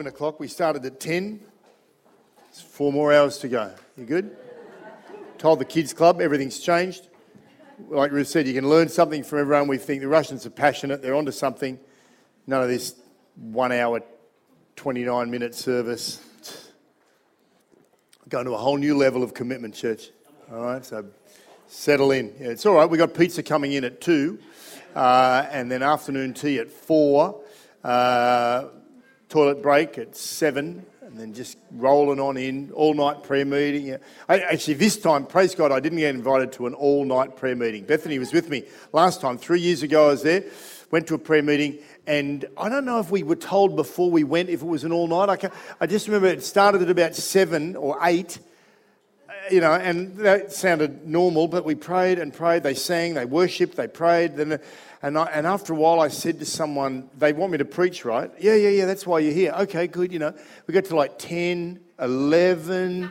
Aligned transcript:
11 0.00 0.14
o'clock. 0.14 0.40
We 0.40 0.48
started 0.48 0.82
at 0.86 0.98
10. 0.98 1.40
It's 2.48 2.62
four 2.62 2.90
more 2.90 3.12
hours 3.12 3.36
to 3.40 3.48
go. 3.48 3.70
You 3.98 4.06
good? 4.06 4.34
Told 5.36 5.58
the 5.58 5.66
kids' 5.66 5.92
club 5.92 6.22
everything's 6.22 6.58
changed. 6.58 7.06
Like 7.90 8.10
Ruth 8.10 8.28
said, 8.28 8.48
you 8.48 8.54
can 8.54 8.66
learn 8.66 8.88
something 8.88 9.22
from 9.22 9.40
everyone. 9.40 9.68
We 9.68 9.76
think 9.76 10.00
the 10.00 10.08
Russians 10.08 10.46
are 10.46 10.50
passionate, 10.50 11.02
they're 11.02 11.14
onto 11.14 11.32
something. 11.32 11.78
None 12.46 12.62
of 12.62 12.68
this 12.70 12.94
one 13.36 13.72
hour, 13.72 14.00
29 14.76 15.30
minute 15.30 15.54
service. 15.54 16.26
Going 18.30 18.46
to 18.46 18.54
a 18.54 18.56
whole 18.56 18.78
new 18.78 18.96
level 18.96 19.22
of 19.22 19.34
commitment, 19.34 19.74
church. 19.74 20.08
All 20.50 20.62
right, 20.62 20.82
so 20.82 21.04
settle 21.66 22.10
in. 22.10 22.34
Yeah, 22.40 22.48
it's 22.48 22.64
all 22.64 22.74
right. 22.74 22.88
We've 22.88 22.98
got 22.98 23.12
pizza 23.12 23.42
coming 23.42 23.74
in 23.74 23.84
at 23.84 24.00
2, 24.00 24.38
uh, 24.96 25.46
and 25.50 25.70
then 25.70 25.82
afternoon 25.82 26.32
tea 26.32 26.58
at 26.58 26.70
4. 26.70 27.38
Uh, 27.84 28.64
toilet 29.30 29.62
break 29.62 29.96
at 29.96 30.16
seven, 30.16 30.84
and 31.00 31.16
then 31.16 31.32
just 31.32 31.56
rolling 31.70 32.18
on 32.20 32.36
in, 32.36 32.70
all 32.72 32.94
night 32.94 33.22
prayer 33.22 33.44
meeting. 33.44 33.96
I, 34.28 34.40
actually, 34.40 34.74
this 34.74 34.96
time, 34.96 35.24
praise 35.24 35.54
God, 35.54 35.70
I 35.70 35.78
didn't 35.78 35.98
get 35.98 36.14
invited 36.14 36.52
to 36.54 36.66
an 36.66 36.74
all 36.74 37.04
night 37.04 37.36
prayer 37.36 37.54
meeting. 37.54 37.84
Bethany 37.84 38.18
was 38.18 38.32
with 38.32 38.50
me 38.50 38.64
last 38.92 39.20
time, 39.20 39.38
three 39.38 39.60
years 39.60 39.84
ago, 39.84 40.06
I 40.06 40.08
was 40.08 40.22
there, 40.24 40.44
went 40.90 41.06
to 41.06 41.14
a 41.14 41.18
prayer 41.18 41.44
meeting, 41.44 41.78
and 42.08 42.44
I 42.58 42.68
don't 42.68 42.84
know 42.84 42.98
if 42.98 43.12
we 43.12 43.22
were 43.22 43.36
told 43.36 43.76
before 43.76 44.10
we 44.10 44.24
went 44.24 44.50
if 44.50 44.62
it 44.62 44.66
was 44.66 44.82
an 44.82 44.92
all 44.92 45.06
night. 45.06 45.44
I, 45.44 45.50
I 45.80 45.86
just 45.86 46.08
remember 46.08 46.26
it 46.26 46.42
started 46.42 46.82
at 46.82 46.90
about 46.90 47.14
seven 47.14 47.76
or 47.76 47.98
eight 48.02 48.40
you 49.50 49.60
know, 49.60 49.72
and 49.72 50.16
that 50.18 50.52
sounded 50.52 51.06
normal, 51.06 51.48
but 51.48 51.64
we 51.64 51.74
prayed 51.74 52.18
and 52.18 52.32
prayed. 52.32 52.62
They 52.62 52.74
sang, 52.74 53.14
they 53.14 53.24
worshipped, 53.24 53.76
they 53.76 53.88
prayed. 53.88 54.36
Then, 54.36 54.60
and, 55.02 55.16
I, 55.16 55.24
and 55.26 55.46
after 55.46 55.72
a 55.72 55.76
while, 55.76 56.00
I 56.00 56.08
said 56.08 56.38
to 56.40 56.44
someone, 56.44 57.08
they 57.16 57.32
want 57.32 57.52
me 57.52 57.58
to 57.58 57.64
preach, 57.64 58.04
right? 58.04 58.30
Yeah, 58.38 58.54
yeah, 58.54 58.68
yeah, 58.68 58.84
that's 58.84 59.06
why 59.06 59.20
you're 59.20 59.32
here. 59.32 59.52
Okay, 59.60 59.86
good, 59.86 60.12
you 60.12 60.18
know. 60.18 60.34
We 60.66 60.74
got 60.74 60.84
to 60.86 60.96
like 60.96 61.18
10, 61.18 61.80
11, 61.98 63.10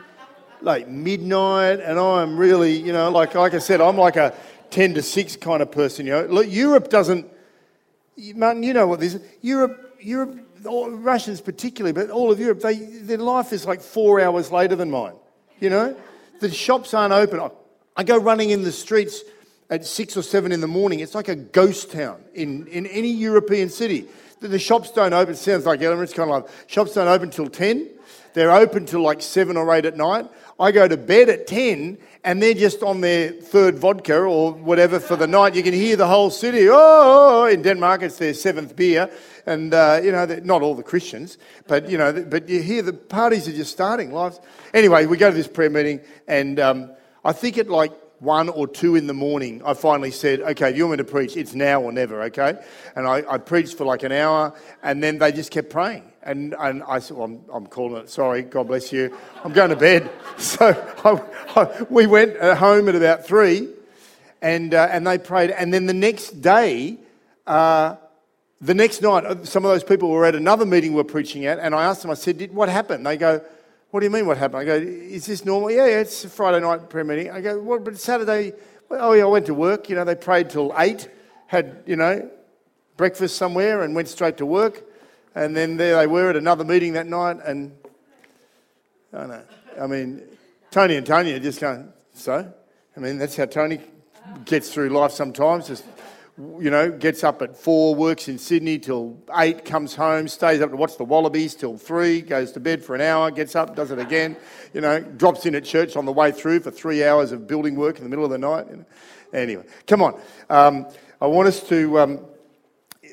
like 0.62 0.88
midnight, 0.88 1.80
and 1.80 1.98
I'm 1.98 2.36
really, 2.36 2.76
you 2.76 2.92
know, 2.92 3.10
like, 3.10 3.34
like 3.34 3.54
I 3.54 3.58
said, 3.58 3.80
I'm 3.80 3.96
like 3.96 4.16
a 4.16 4.34
10 4.70 4.94
to 4.94 5.02
6 5.02 5.36
kind 5.36 5.62
of 5.62 5.72
person, 5.72 6.06
you 6.06 6.12
know. 6.12 6.26
Look, 6.26 6.46
Europe 6.48 6.90
doesn't, 6.90 7.26
Martin, 8.36 8.62
you 8.62 8.72
know 8.72 8.86
what 8.86 9.00
this 9.00 9.14
is. 9.14 9.22
Europe, 9.40 9.96
Europe, 10.00 10.38
Russians 10.64 11.40
particularly, 11.40 11.92
but 11.92 12.10
all 12.10 12.30
of 12.30 12.38
Europe, 12.38 12.60
they, 12.60 12.76
their 12.76 13.18
life 13.18 13.52
is 13.52 13.66
like 13.66 13.80
four 13.80 14.20
hours 14.20 14.52
later 14.52 14.76
than 14.76 14.92
mine, 14.92 15.14
you 15.58 15.70
know. 15.70 15.96
The 16.40 16.50
shops 16.50 16.94
aren't 16.94 17.12
open. 17.12 17.40
I, 17.40 17.50
I 17.96 18.04
go 18.04 18.16
running 18.16 18.50
in 18.50 18.62
the 18.62 18.72
streets 18.72 19.22
at 19.70 19.86
six 19.86 20.16
or 20.16 20.22
seven 20.22 20.52
in 20.52 20.60
the 20.60 20.66
morning. 20.66 21.00
It's 21.00 21.14
like 21.14 21.28
a 21.28 21.36
ghost 21.36 21.92
town 21.92 22.22
in, 22.34 22.66
in 22.66 22.86
any 22.86 23.10
European 23.10 23.70
city. 23.70 24.06
The, 24.40 24.48
the 24.48 24.58
shops 24.58 24.90
don't 24.90 25.12
open. 25.12 25.34
It 25.34 25.36
sounds 25.38 25.64
like. 25.64 25.80
It's 25.80 26.12
kind 26.12 26.30
of 26.30 26.42
like 26.42 26.52
shops 26.66 26.94
don't 26.94 27.08
open 27.08 27.30
till 27.30 27.48
10. 27.48 27.88
They're 28.32 28.52
open 28.52 28.86
till 28.86 29.02
like 29.02 29.22
seven 29.22 29.56
or 29.56 29.72
eight 29.74 29.84
at 29.84 29.96
night. 29.96 30.28
I 30.58 30.72
go 30.72 30.86
to 30.86 30.96
bed 30.96 31.28
at 31.28 31.46
10 31.46 31.98
and 32.22 32.42
they're 32.42 32.54
just 32.54 32.82
on 32.82 33.00
their 33.00 33.30
third 33.30 33.78
vodka 33.78 34.18
or 34.18 34.52
whatever 34.52 35.00
for 35.00 35.16
the 35.16 35.26
night. 35.26 35.54
You 35.54 35.62
can 35.62 35.72
hear 35.72 35.96
the 35.96 36.06
whole 36.06 36.30
city. 36.30 36.66
Oh, 36.70 37.46
in 37.46 37.62
Denmark, 37.62 38.02
it's 38.02 38.18
their 38.18 38.34
seventh 38.34 38.76
beer. 38.76 39.10
And, 39.46 39.72
uh, 39.72 40.00
you 40.02 40.12
know, 40.12 40.26
not 40.44 40.62
all 40.62 40.74
the 40.74 40.82
Christians, 40.82 41.38
but, 41.66 41.88
you 41.88 41.96
know, 41.96 42.12
but 42.12 42.48
you 42.48 42.62
hear 42.62 42.82
the 42.82 42.92
parties 42.92 43.48
are 43.48 43.52
just 43.52 43.72
starting. 43.72 44.12
Lives. 44.12 44.38
Anyway, 44.74 45.06
we 45.06 45.16
go 45.16 45.30
to 45.30 45.36
this 45.36 45.48
prayer 45.48 45.70
meeting 45.70 46.00
and 46.28 46.60
um, 46.60 46.90
I 47.24 47.32
think 47.32 47.58
at 47.58 47.68
like 47.68 47.92
one 48.20 48.50
or 48.50 48.68
two 48.68 48.96
in 48.96 49.06
the 49.06 49.14
morning, 49.14 49.62
I 49.64 49.74
finally 49.74 50.10
said, 50.10 50.40
okay, 50.40 50.70
if 50.70 50.76
you 50.76 50.86
want 50.86 51.00
me 51.00 51.04
to 51.04 51.10
preach, 51.10 51.36
it's 51.36 51.54
now 51.54 51.80
or 51.80 51.90
never, 51.90 52.22
okay? 52.24 52.62
And 52.94 53.06
I, 53.06 53.24
I 53.28 53.38
preached 53.38 53.76
for 53.78 53.84
like 53.84 54.02
an 54.02 54.12
hour, 54.12 54.54
and 54.82 55.02
then 55.02 55.18
they 55.18 55.32
just 55.32 55.50
kept 55.50 55.70
praying. 55.70 56.04
And, 56.22 56.54
and 56.58 56.82
I 56.82 56.98
said, 56.98 57.16
well, 57.16 57.24
I'm, 57.24 57.40
I'm 57.52 57.66
calling 57.66 57.96
it, 58.02 58.10
sorry, 58.10 58.42
God 58.42 58.68
bless 58.68 58.92
you. 58.92 59.16
I'm 59.42 59.52
going 59.52 59.70
to 59.70 59.76
bed. 59.76 60.10
So 60.38 60.66
I, 61.04 61.60
I, 61.60 61.82
we 61.90 62.06
went 62.06 62.36
uh, 62.38 62.54
home 62.54 62.88
at 62.88 62.94
about 62.94 63.26
three, 63.26 63.68
and, 64.42 64.72
uh, 64.72 64.88
and 64.90 65.06
they 65.06 65.18
prayed. 65.18 65.50
And 65.50 65.72
then 65.72 65.86
the 65.86 65.94
next 65.94 66.40
day, 66.40 66.98
uh, 67.46 67.96
the 68.60 68.74
next 68.74 69.00
night, 69.00 69.24
uh, 69.24 69.44
some 69.44 69.64
of 69.64 69.70
those 69.70 69.84
people 69.84 70.10
were 70.10 70.26
at 70.26 70.34
another 70.34 70.66
meeting 70.66 70.92
we're 70.92 71.04
preaching 71.04 71.46
at, 71.46 71.58
and 71.58 71.74
I 71.74 71.84
asked 71.84 72.02
them, 72.02 72.10
I 72.10 72.14
said, 72.14 72.36
"Did- 72.38 72.54
What 72.54 72.68
happened? 72.68 73.06
They 73.06 73.16
go, 73.16 73.42
What 73.90 74.00
do 74.00 74.06
you 74.06 74.10
mean, 74.10 74.26
what 74.26 74.38
happened? 74.38 74.62
I 74.62 74.64
go, 74.64 74.74
Is 74.74 75.26
this 75.26 75.44
normal? 75.44 75.70
Yeah, 75.70 75.86
yeah, 75.86 76.00
it's 76.00 76.24
a 76.24 76.28
Friday 76.28 76.60
night 76.60 76.88
prayer 76.88 77.04
meeting. 77.04 77.30
I 77.30 77.40
go, 77.40 77.58
What, 77.58 77.84
but 77.84 77.98
Saturday, 77.98 78.52
oh, 78.90 79.12
yeah, 79.12 79.24
I 79.24 79.26
went 79.26 79.46
to 79.46 79.54
work. 79.54 79.88
You 79.88 79.96
know, 79.96 80.04
they 80.04 80.14
prayed 80.14 80.50
till 80.50 80.72
eight, 80.78 81.08
had, 81.48 81.82
you 81.86 81.96
know, 81.96 82.30
breakfast 82.96 83.36
somewhere, 83.36 83.82
and 83.82 83.94
went 83.94 84.08
straight 84.08 84.36
to 84.36 84.46
work. 84.46 84.84
And 85.34 85.56
then 85.56 85.76
there 85.76 85.96
they 85.96 86.06
were 86.06 86.30
at 86.30 86.36
another 86.36 86.64
meeting 86.64 86.92
that 86.94 87.06
night, 87.06 87.38
and 87.44 87.72
I 89.12 89.18
don't 89.18 89.28
know. 89.28 89.42
I 89.80 89.86
mean, 89.86 90.22
Tony 90.70 90.96
and 90.96 91.06
Tony 91.06 91.32
are 91.32 91.40
just 91.40 91.60
going, 91.60 91.92
So? 92.14 92.52
I 92.96 93.00
mean, 93.00 93.18
that's 93.18 93.36
how 93.36 93.46
Tony 93.46 93.80
gets 94.44 94.72
through 94.72 94.90
life 94.90 95.12
sometimes. 95.12 95.68
Just, 95.68 95.84
you 96.58 96.70
know, 96.70 96.90
gets 96.90 97.22
up 97.22 97.42
at 97.42 97.56
four, 97.56 97.94
works 97.94 98.28
in 98.28 98.38
Sydney 98.38 98.78
till 98.78 99.18
eight, 99.36 99.64
comes 99.64 99.94
home, 99.94 100.28
stays 100.28 100.60
up 100.60 100.70
to 100.70 100.76
watch 100.76 100.96
the 100.96 101.04
Wallabies 101.04 101.54
till 101.54 101.76
three, 101.76 102.20
goes 102.20 102.52
to 102.52 102.60
bed 102.60 102.82
for 102.84 102.94
an 102.94 103.00
hour, 103.00 103.30
gets 103.30 103.54
up, 103.54 103.76
does 103.76 103.90
it 103.90 103.98
again, 103.98 104.36
you 104.72 104.80
know, 104.80 105.00
drops 105.00 105.46
in 105.46 105.54
at 105.54 105.64
church 105.64 105.96
on 105.96 106.04
the 106.06 106.12
way 106.12 106.32
through 106.32 106.60
for 106.60 106.70
three 106.70 107.04
hours 107.04 107.32
of 107.32 107.46
building 107.46 107.76
work 107.76 107.98
in 107.98 108.04
the 108.04 108.10
middle 108.10 108.24
of 108.24 108.30
the 108.30 108.38
night. 108.38 108.66
Anyway, 109.32 109.64
come 109.86 110.02
on. 110.02 110.20
Um, 110.48 110.86
I 111.20 111.26
want 111.26 111.48
us 111.48 111.62
to 111.68 111.98
um, 111.98 112.20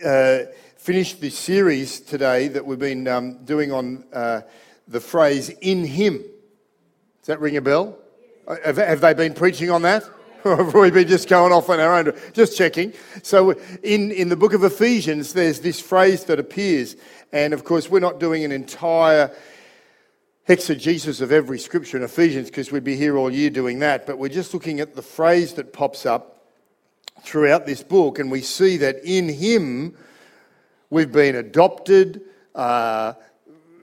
uh, 0.05 0.39
finish 0.77 1.13
this 1.15 1.37
series 1.37 1.99
today 1.99 2.47
that 2.47 2.65
we've 2.65 2.79
been 2.79 3.07
um, 3.07 3.43
doing 3.43 3.71
on 3.71 4.05
uh, 4.13 4.41
the 4.87 5.01
phrase 5.01 5.49
in 5.61 5.83
Him. 5.85 6.17
Does 6.17 7.27
that 7.27 7.41
ring 7.41 7.57
a 7.57 7.61
bell? 7.61 7.97
Uh, 8.47 8.55
Have, 8.63 8.77
have 8.77 9.01
they 9.01 9.13
been 9.13 9.33
preaching 9.33 9.69
on 9.69 9.81
that? 9.81 10.03
Or 10.43 10.57
have 10.57 10.73
we 10.73 10.91
been 10.91 11.07
just 11.07 11.27
going 11.27 11.51
off 11.51 11.69
on 11.69 11.79
our 11.79 11.95
own? 11.95 12.13
Just 12.33 12.57
checking. 12.57 12.93
So, 13.23 13.51
in, 13.83 14.11
in 14.11 14.29
the 14.29 14.35
book 14.35 14.53
of 14.53 14.63
Ephesians, 14.63 15.33
there's 15.33 15.59
this 15.61 15.79
phrase 15.79 16.25
that 16.25 16.39
appears. 16.39 16.95
And 17.31 17.53
of 17.53 17.63
course, 17.63 17.89
we're 17.89 17.99
not 17.99 18.19
doing 18.19 18.43
an 18.43 18.51
entire 18.51 19.31
exegesis 20.47 21.19
of 21.19 21.31
every 21.31 21.59
scripture 21.59 21.97
in 21.97 22.03
Ephesians 22.03 22.47
because 22.47 22.71
we'd 22.71 22.83
be 22.83 22.95
here 22.95 23.17
all 23.17 23.31
year 23.31 23.49
doing 23.49 23.79
that. 23.79 24.05
But 24.05 24.17
we're 24.17 24.29
just 24.29 24.53
looking 24.53 24.79
at 24.79 24.95
the 24.95 25.01
phrase 25.01 25.53
that 25.53 25.73
pops 25.73 26.05
up 26.05 26.45
throughout 27.21 27.65
this 27.65 27.83
book. 27.83 28.19
And 28.19 28.31
we 28.31 28.41
see 28.41 28.77
that 28.77 29.03
in 29.03 29.29
Him, 29.29 29.97
we've 30.89 31.11
been 31.11 31.35
adopted. 31.35 32.21
Uh, 32.55 33.13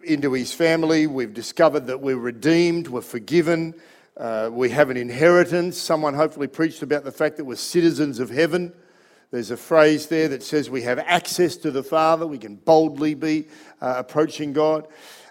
into 0.04 0.32
his 0.32 0.52
family. 0.52 1.06
We've 1.06 1.34
discovered 1.34 1.86
that 1.86 2.00
we're 2.00 2.16
redeemed, 2.16 2.88
we're 2.88 3.00
forgiven, 3.00 3.74
uh, 4.16 4.48
we 4.52 4.70
have 4.70 4.90
an 4.90 4.96
inheritance. 4.96 5.76
Someone 5.76 6.14
hopefully 6.14 6.46
preached 6.46 6.82
about 6.82 7.04
the 7.04 7.12
fact 7.12 7.36
that 7.36 7.44
we're 7.44 7.56
citizens 7.56 8.20
of 8.20 8.30
heaven. 8.30 8.72
There's 9.32 9.50
a 9.50 9.56
phrase 9.56 10.06
there 10.06 10.28
that 10.28 10.44
says 10.44 10.70
we 10.70 10.82
have 10.82 11.00
access 11.00 11.56
to 11.58 11.72
the 11.72 11.82
Father, 11.82 12.26
we 12.26 12.38
can 12.38 12.54
boldly 12.54 13.14
be 13.14 13.48
uh, 13.80 13.94
approaching 13.96 14.52
God. 14.52 14.86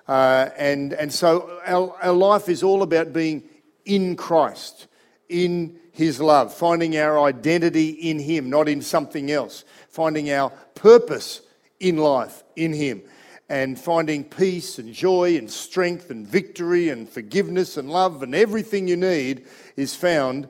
Uh, 0.06 0.50
and, 0.58 0.92
and 0.92 1.14
so 1.14 1.62
our, 1.66 1.96
our 2.02 2.12
life 2.12 2.50
is 2.50 2.62
all 2.62 2.84
about 2.84 3.14
being 3.14 3.44
in 3.86 4.18
Christ, 4.18 4.88
in 5.30 5.80
His 5.94 6.20
love, 6.20 6.54
finding 6.54 6.98
our 6.98 7.22
identity 7.22 7.90
in 7.90 8.20
Him, 8.20 8.50
not 8.50 8.68
in 8.68 8.82
something 8.82 9.32
else, 9.32 9.64
finding 9.88 10.30
our 10.30 10.50
purpose 10.76 11.40
in 11.80 11.96
life 11.96 12.44
in 12.58 12.74
Him 12.74 13.04
and 13.50 13.80
finding 13.80 14.24
peace 14.24 14.80
and 14.80 14.94
joy 14.94 15.38
and 15.38 15.52
strength 15.52 16.10
and 16.10 16.28
victory 16.28 16.90
and 16.90 17.08
forgiveness 17.10 17.78
and 17.78 17.90
love 17.90 18.24
and 18.24 18.34
everything 18.34 18.88
you 18.88 18.96
need 18.96 19.46
is 19.76 19.96
found 19.96 20.48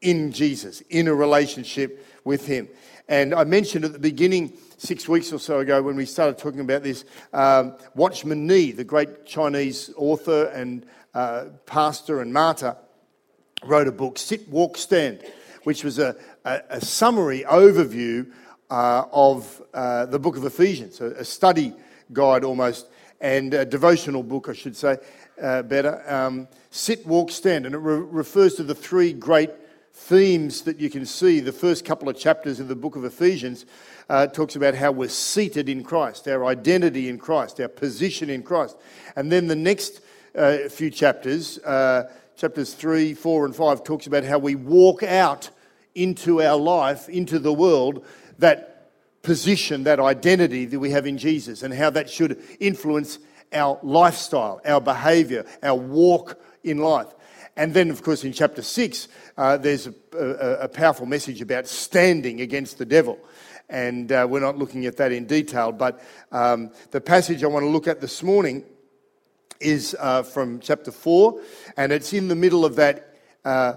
in 0.00 0.32
Jesus, 0.32 0.80
in 0.82 1.08
a 1.08 1.14
relationship 1.14 2.06
with 2.24 2.46
Him. 2.46 2.68
And 3.08 3.34
I 3.34 3.44
mentioned 3.44 3.84
at 3.84 3.92
the 3.92 3.98
beginning, 3.98 4.56
six 4.78 5.08
weeks 5.08 5.32
or 5.32 5.38
so 5.38 5.60
ago, 5.60 5.82
when 5.82 5.96
we 5.96 6.06
started 6.06 6.38
talking 6.38 6.60
about 6.60 6.82
this, 6.82 7.04
um, 7.32 7.76
Watchman 7.94 8.46
Nee, 8.46 8.72
the 8.72 8.84
great 8.84 9.26
Chinese 9.26 9.90
author 9.96 10.46
and 10.46 10.86
uh, 11.14 11.46
pastor 11.66 12.20
and 12.20 12.32
martyr, 12.32 12.76
wrote 13.64 13.88
a 13.88 13.92
book, 13.92 14.18
Sit, 14.18 14.48
Walk, 14.48 14.76
Stand, 14.76 15.22
which 15.64 15.84
was 15.84 15.98
a, 15.98 16.16
a, 16.44 16.60
a 16.70 16.80
summary 16.80 17.44
overview 17.48 18.30
uh, 18.70 19.04
of 19.12 19.62
uh, 19.72 20.06
the 20.06 20.18
book 20.18 20.36
of 20.36 20.44
Ephesians, 20.44 21.00
a, 21.00 21.06
a 21.06 21.24
study 21.24 21.72
guide 22.12 22.44
almost. 22.44 22.88
and 23.20 23.54
a 23.54 23.64
devotional 23.64 24.22
book, 24.22 24.48
I 24.48 24.52
should 24.52 24.76
say, 24.76 24.98
uh, 25.40 25.62
better. 25.62 26.02
Um, 26.06 26.48
Sit, 26.70 27.06
Walk, 27.06 27.30
Stand. 27.30 27.64
And 27.64 27.74
it 27.74 27.78
re- 27.78 28.06
refers 28.10 28.54
to 28.56 28.62
the 28.62 28.74
three 28.74 29.12
great 29.12 29.50
themes 29.94 30.62
that 30.62 30.80
you 30.80 30.90
can 30.90 31.06
see. 31.06 31.40
The 31.40 31.52
first 31.52 31.84
couple 31.84 32.08
of 32.08 32.18
chapters 32.18 32.60
of 32.60 32.68
the 32.68 32.74
book 32.74 32.96
of 32.96 33.04
Ephesians 33.04 33.64
uh, 34.08 34.26
talks 34.26 34.56
about 34.56 34.74
how 34.74 34.92
we're 34.92 35.08
seated 35.08 35.68
in 35.68 35.84
Christ, 35.84 36.28
our 36.28 36.44
identity 36.44 37.08
in 37.08 37.18
Christ, 37.18 37.60
our 37.60 37.68
position 37.68 38.28
in 38.28 38.42
Christ. 38.42 38.76
And 39.16 39.30
then 39.30 39.46
the 39.46 39.56
next 39.56 40.00
uh, 40.34 40.68
few 40.68 40.90
chapters, 40.90 41.58
uh, 41.58 42.10
chapters 42.36 42.74
3, 42.74 43.14
4, 43.14 43.46
and 43.46 43.56
5, 43.56 43.84
talks 43.84 44.06
about 44.06 44.24
how 44.24 44.38
we 44.38 44.56
walk 44.56 45.02
out 45.02 45.48
into 45.94 46.42
our 46.42 46.58
life, 46.58 47.08
into 47.08 47.38
the 47.38 47.52
world, 47.52 48.04
that 48.38 48.73
position, 49.24 49.84
that 49.84 49.98
identity 49.98 50.66
that 50.66 50.78
we 50.78 50.90
have 50.90 51.06
in 51.06 51.18
Jesus, 51.18 51.62
and 51.62 51.74
how 51.74 51.90
that 51.90 52.08
should 52.08 52.40
influence 52.60 53.18
our 53.52 53.78
lifestyle, 53.82 54.60
our 54.64 54.80
behavior, 54.80 55.44
our 55.62 55.76
walk 55.76 56.40
in 56.62 56.78
life. 56.78 57.08
And 57.56 57.72
then, 57.72 57.90
of 57.90 58.02
course, 58.02 58.24
in 58.24 58.32
chapter 58.32 58.62
6, 58.62 59.08
uh, 59.36 59.56
there's 59.56 59.86
a, 59.86 59.94
a, 60.12 60.54
a 60.64 60.68
powerful 60.68 61.06
message 61.06 61.40
about 61.40 61.66
standing 61.66 62.40
against 62.40 62.78
the 62.78 62.84
devil. 62.84 63.18
And 63.68 64.12
uh, 64.12 64.26
we're 64.28 64.40
not 64.40 64.58
looking 64.58 64.86
at 64.86 64.96
that 64.98 65.12
in 65.12 65.26
detail, 65.26 65.72
but 65.72 66.02
um, 66.32 66.70
the 66.90 67.00
passage 67.00 67.42
I 67.42 67.46
want 67.46 67.64
to 67.64 67.68
look 67.68 67.88
at 67.88 68.00
this 68.00 68.22
morning 68.22 68.64
is 69.60 69.96
uh, 69.98 70.22
from 70.22 70.60
chapter 70.60 70.90
4, 70.90 71.40
and 71.76 71.92
it's 71.92 72.12
in 72.12 72.28
the 72.28 72.34
middle 72.34 72.64
of 72.64 72.76
that 72.76 73.16
uh, 73.44 73.74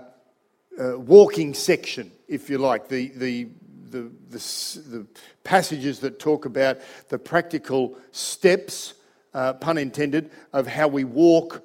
uh, 0.79 0.97
walking 0.97 1.53
section, 1.53 2.11
if 2.27 2.49
you 2.49 2.57
like, 2.57 2.89
the, 2.89 3.09
the, 3.09 3.47
the, 3.91 4.11
the, 4.29 4.37
the 4.89 5.07
passages 5.43 5.99
that 5.99 6.19
talk 6.19 6.45
about 6.45 6.77
the 7.09 7.19
practical 7.19 7.97
steps, 8.11 8.93
uh, 9.33 9.53
pun 9.53 9.77
intended, 9.77 10.31
of 10.53 10.67
how 10.67 10.87
we 10.87 11.03
walk 11.03 11.63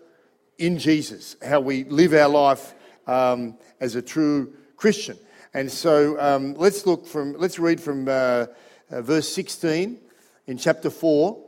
in 0.58 0.78
Jesus, 0.78 1.36
how 1.44 1.60
we 1.60 1.84
live 1.84 2.14
our 2.14 2.28
life 2.28 2.74
um, 3.06 3.56
as 3.80 3.94
a 3.94 4.02
true 4.02 4.52
Christian. 4.76 5.19
And 5.54 5.70
so 5.70 6.19
um, 6.20 6.54
let's 6.54 6.86
look 6.86 7.06
from, 7.06 7.34
let's 7.38 7.58
read 7.58 7.80
from 7.80 8.08
uh, 8.08 8.46
uh, 8.90 9.02
verse 9.02 9.28
16 9.32 9.98
in 10.46 10.58
chapter 10.58 10.90
4, 10.90 11.38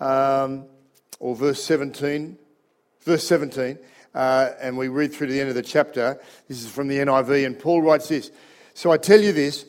um, 0.00 0.66
or 1.18 1.34
verse 1.34 1.62
17, 1.62 2.36
verse 3.02 3.26
17, 3.26 3.78
uh, 4.14 4.50
and 4.60 4.76
we 4.76 4.88
read 4.88 5.12
through 5.12 5.28
to 5.28 5.32
the 5.32 5.40
end 5.40 5.48
of 5.48 5.54
the 5.54 5.62
chapter. 5.62 6.20
This 6.48 6.62
is 6.62 6.70
from 6.70 6.88
the 6.88 6.98
NIV, 6.98 7.46
and 7.46 7.58
Paul 7.58 7.82
writes 7.82 8.08
this 8.08 8.30
So 8.74 8.90
I 8.90 8.98
tell 8.98 9.20
you 9.20 9.32
this, 9.32 9.64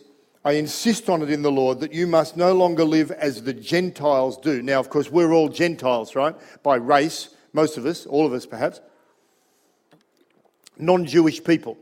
I 0.47 0.53
insist 0.53 1.09
on 1.09 1.21
it 1.21 1.29
in 1.29 1.41
the 1.41 1.51
Lord 1.51 1.81
that 1.81 1.91
you 1.91 2.07
must 2.07 2.37
no 2.37 2.53
longer 2.53 2.85
live 2.85 3.11
as 3.11 3.43
the 3.43 3.51
Gentiles 3.51 4.37
do. 4.37 4.61
Now, 4.61 4.79
of 4.79 4.89
course, 4.89 5.11
we're 5.11 5.33
all 5.33 5.49
Gentiles, 5.49 6.15
right? 6.15 6.33
By 6.63 6.77
race, 6.77 7.35
most 7.51 7.77
of 7.77 7.85
us, 7.85 8.05
all 8.05 8.25
of 8.25 8.31
us 8.31 8.45
perhaps, 8.45 8.79
non 10.77 11.05
Jewish 11.05 11.43
people. 11.43 11.77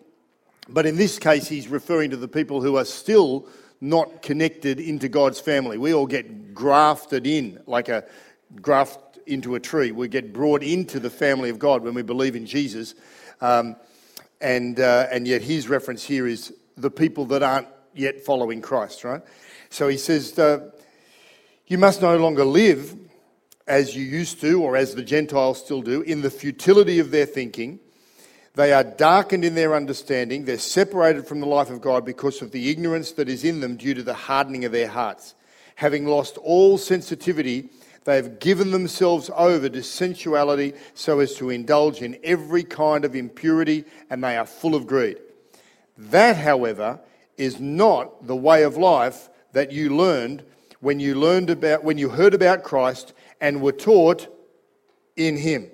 But 0.67 0.87
in 0.87 0.95
this 0.95 1.19
case, 1.19 1.47
he's 1.47 1.67
referring 1.67 2.09
to 2.09 2.17
the 2.17 2.27
people 2.27 2.59
who 2.59 2.75
are 2.77 2.85
still 2.85 3.47
not 3.81 4.23
connected 4.23 4.79
into 4.79 5.09
God's 5.09 5.39
family. 5.39 5.77
We 5.77 5.93
all 5.93 6.07
get 6.07 6.55
grafted 6.55 7.27
in, 7.27 7.61
like 7.67 7.87
a 7.87 8.03
graft 8.63 9.19
into 9.27 9.53
a 9.53 9.59
tree. 9.59 9.91
We 9.91 10.07
get 10.07 10.33
brought 10.33 10.63
into 10.63 10.99
the 10.99 11.11
family 11.11 11.51
of 11.51 11.59
God 11.59 11.83
when 11.83 11.93
we 11.93 12.01
believe 12.01 12.35
in 12.35 12.47
Jesus. 12.47 12.95
Um, 13.41 13.75
and, 14.41 14.79
uh, 14.79 15.05
and 15.11 15.27
yet 15.27 15.43
his 15.43 15.69
reference 15.69 16.03
here 16.03 16.25
is 16.25 16.51
the 16.75 16.89
people 16.89 17.25
that 17.27 17.43
aren't 17.43 17.67
yet 17.95 18.21
following 18.21 18.61
Christ, 18.61 19.03
right? 19.03 19.21
So 19.69 19.87
he 19.87 19.97
says, 19.97 20.37
uh, 20.37 20.71
You 21.67 21.77
must 21.77 22.01
no 22.01 22.17
longer 22.17 22.45
live 22.45 22.95
as 23.67 23.95
you 23.95 24.03
used 24.03 24.41
to, 24.41 24.61
or 24.61 24.77
as 24.77 24.93
the 24.93 25.03
Gentiles 25.03 25.59
still 25.59 25.81
do, 25.81 26.01
in 26.01 26.21
the 26.21 26.29
futility 26.29 26.99
of 26.99 27.11
their 27.11 27.25
thinking. 27.25 27.79
They 28.53 28.71
are 28.71 28.83
darkened 28.83 29.43
in 29.43 29.55
their 29.55 29.75
understanding. 29.75 30.45
They're 30.45 30.57
separated 30.57 31.27
from 31.27 31.41
the 31.41 31.47
life 31.47 31.69
of 31.69 31.81
God 31.81 32.05
because 32.05 32.41
of 32.41 32.51
the 32.51 32.69
ignorance 32.69 33.11
that 33.13 33.27
is 33.27 33.43
in 33.43 33.59
them 33.59 33.75
due 33.75 33.93
to 33.93 34.03
the 34.03 34.13
hardening 34.13 34.63
of 34.63 34.71
their 34.71 34.87
hearts. 34.87 35.35
Having 35.75 36.05
lost 36.05 36.37
all 36.37 36.77
sensitivity, 36.77 37.69
they 38.05 38.15
have 38.15 38.39
given 38.39 38.71
themselves 38.71 39.29
over 39.35 39.67
to 39.67 39.83
sensuality 39.83 40.73
so 40.93 41.19
as 41.19 41.35
to 41.35 41.49
indulge 41.49 42.01
in 42.01 42.17
every 42.23 42.63
kind 42.63 43.03
of 43.03 43.15
impurity, 43.15 43.83
and 44.09 44.23
they 44.23 44.37
are 44.37 44.45
full 44.45 44.75
of 44.75 44.87
greed. 44.87 45.17
That, 45.97 46.37
however, 46.37 46.99
is 47.37 47.59
not 47.59 48.25
the 48.27 48.35
way 48.35 48.63
of 48.63 48.77
life 48.77 49.29
that 49.51 49.71
you 49.71 49.95
learned 49.95 50.43
when 50.79 50.99
you 50.99 51.15
learned 51.15 51.49
about 51.49 51.83
when 51.83 51.97
you 51.97 52.09
heard 52.09 52.33
about 52.33 52.63
Christ 52.63 53.13
and 53.41 53.61
were 53.61 53.71
taught 53.71 54.27
in 55.15 55.37
him 55.37 55.69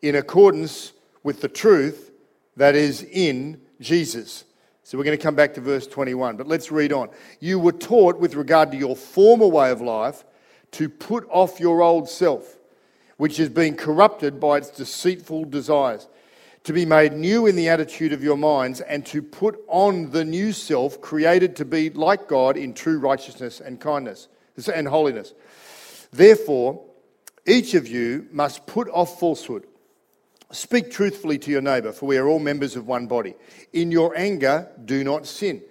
in 0.00 0.14
accordance 0.16 0.92
with 1.22 1.40
the 1.40 1.48
truth 1.48 2.10
that 2.56 2.74
is 2.74 3.02
in 3.02 3.60
Jesus. 3.80 4.44
So 4.82 4.98
we're 4.98 5.04
going 5.04 5.16
to 5.16 5.22
come 5.22 5.34
back 5.34 5.54
to 5.54 5.60
verse 5.60 5.86
21, 5.86 6.36
but 6.36 6.48
let's 6.48 6.70
read 6.70 6.92
on. 6.92 7.08
You 7.40 7.58
were 7.58 7.72
taught 7.72 8.18
with 8.18 8.34
regard 8.34 8.72
to 8.72 8.76
your 8.76 8.96
former 8.96 9.46
way 9.46 9.70
of 9.70 9.80
life 9.80 10.24
to 10.72 10.88
put 10.88 11.26
off 11.30 11.60
your 11.60 11.82
old 11.82 12.08
self, 12.08 12.58
which 13.16 13.38
is 13.38 13.48
being 13.48 13.76
corrupted 13.76 14.40
by 14.40 14.58
its 14.58 14.70
deceitful 14.70 15.44
desires, 15.46 16.08
to 16.64 16.72
be 16.72 16.86
made 16.86 17.12
new 17.12 17.46
in 17.46 17.56
the 17.56 17.68
attitude 17.68 18.12
of 18.12 18.22
your 18.22 18.36
minds, 18.36 18.80
and 18.80 19.04
to 19.06 19.22
put 19.22 19.58
on 19.66 20.10
the 20.10 20.24
new 20.24 20.52
self 20.52 21.00
created 21.00 21.56
to 21.56 21.64
be 21.64 21.90
like 21.90 22.28
God 22.28 22.56
in 22.56 22.72
true 22.74 22.98
righteousness 22.98 23.60
and 23.60 23.80
kindness 23.80 24.28
and 24.72 24.86
holiness. 24.86 25.34
Therefore, 26.12 26.84
each 27.46 27.74
of 27.74 27.88
you 27.88 28.28
must 28.30 28.66
put 28.66 28.88
off 28.90 29.18
falsehood. 29.18 29.66
Speak 30.52 30.90
truthfully 30.90 31.38
to 31.38 31.50
your 31.50 31.62
neighbour, 31.62 31.92
for 31.92 32.06
we 32.06 32.18
are 32.18 32.28
all 32.28 32.38
members 32.38 32.76
of 32.76 32.86
one 32.86 33.06
body. 33.06 33.34
In 33.72 33.90
your 33.90 34.16
anger, 34.16 34.68
do 34.84 35.02
not 35.02 35.26
sin. 35.26 35.62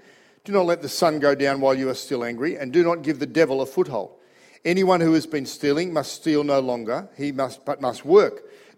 Do 0.44 0.52
not 0.52 0.66
let 0.66 0.82
the 0.82 0.90
sun 0.90 1.20
go 1.20 1.36
down 1.36 1.62
while 1.62 1.76
you 1.76 1.88
are 1.90 1.94
still 1.96 2.24
angry, 2.24 2.58
and 2.58 2.74
do 2.74 2.84
not 2.84 3.04
give 3.04 3.20
the 3.20 3.28
devil 3.28 3.62
a 3.62 3.66
foothold. 3.66 4.12
Anyone 4.66 5.00
who 5.00 5.14
has 5.14 5.28
been 5.28 5.46
stealing 5.46 5.94
must 5.94 6.14
steal 6.14 6.44
no 6.44 6.60
longer, 6.60 7.10
he 7.16 7.32
must, 7.32 7.64
but 7.64 7.80
must 7.80 8.04
work, 8.04 8.44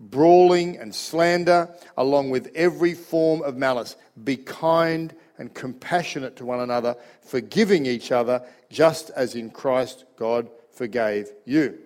brawling 0.00 0.76
and 0.78 0.94
slander, 0.94 1.68
along 1.96 2.30
with 2.30 2.50
every 2.54 2.94
form 2.94 3.42
of 3.42 3.56
malice. 3.56 3.96
Be 4.22 4.36
kind 4.36 5.14
and 5.38 5.52
compassionate 5.54 6.36
to 6.36 6.44
one 6.44 6.60
another, 6.60 6.96
forgiving 7.22 7.86
each 7.86 8.12
other, 8.12 8.42
just 8.70 9.10
as 9.10 9.34
in 9.34 9.50
Christ 9.50 10.04
God 10.16 10.48
forgave 10.72 11.30
you. 11.44 11.78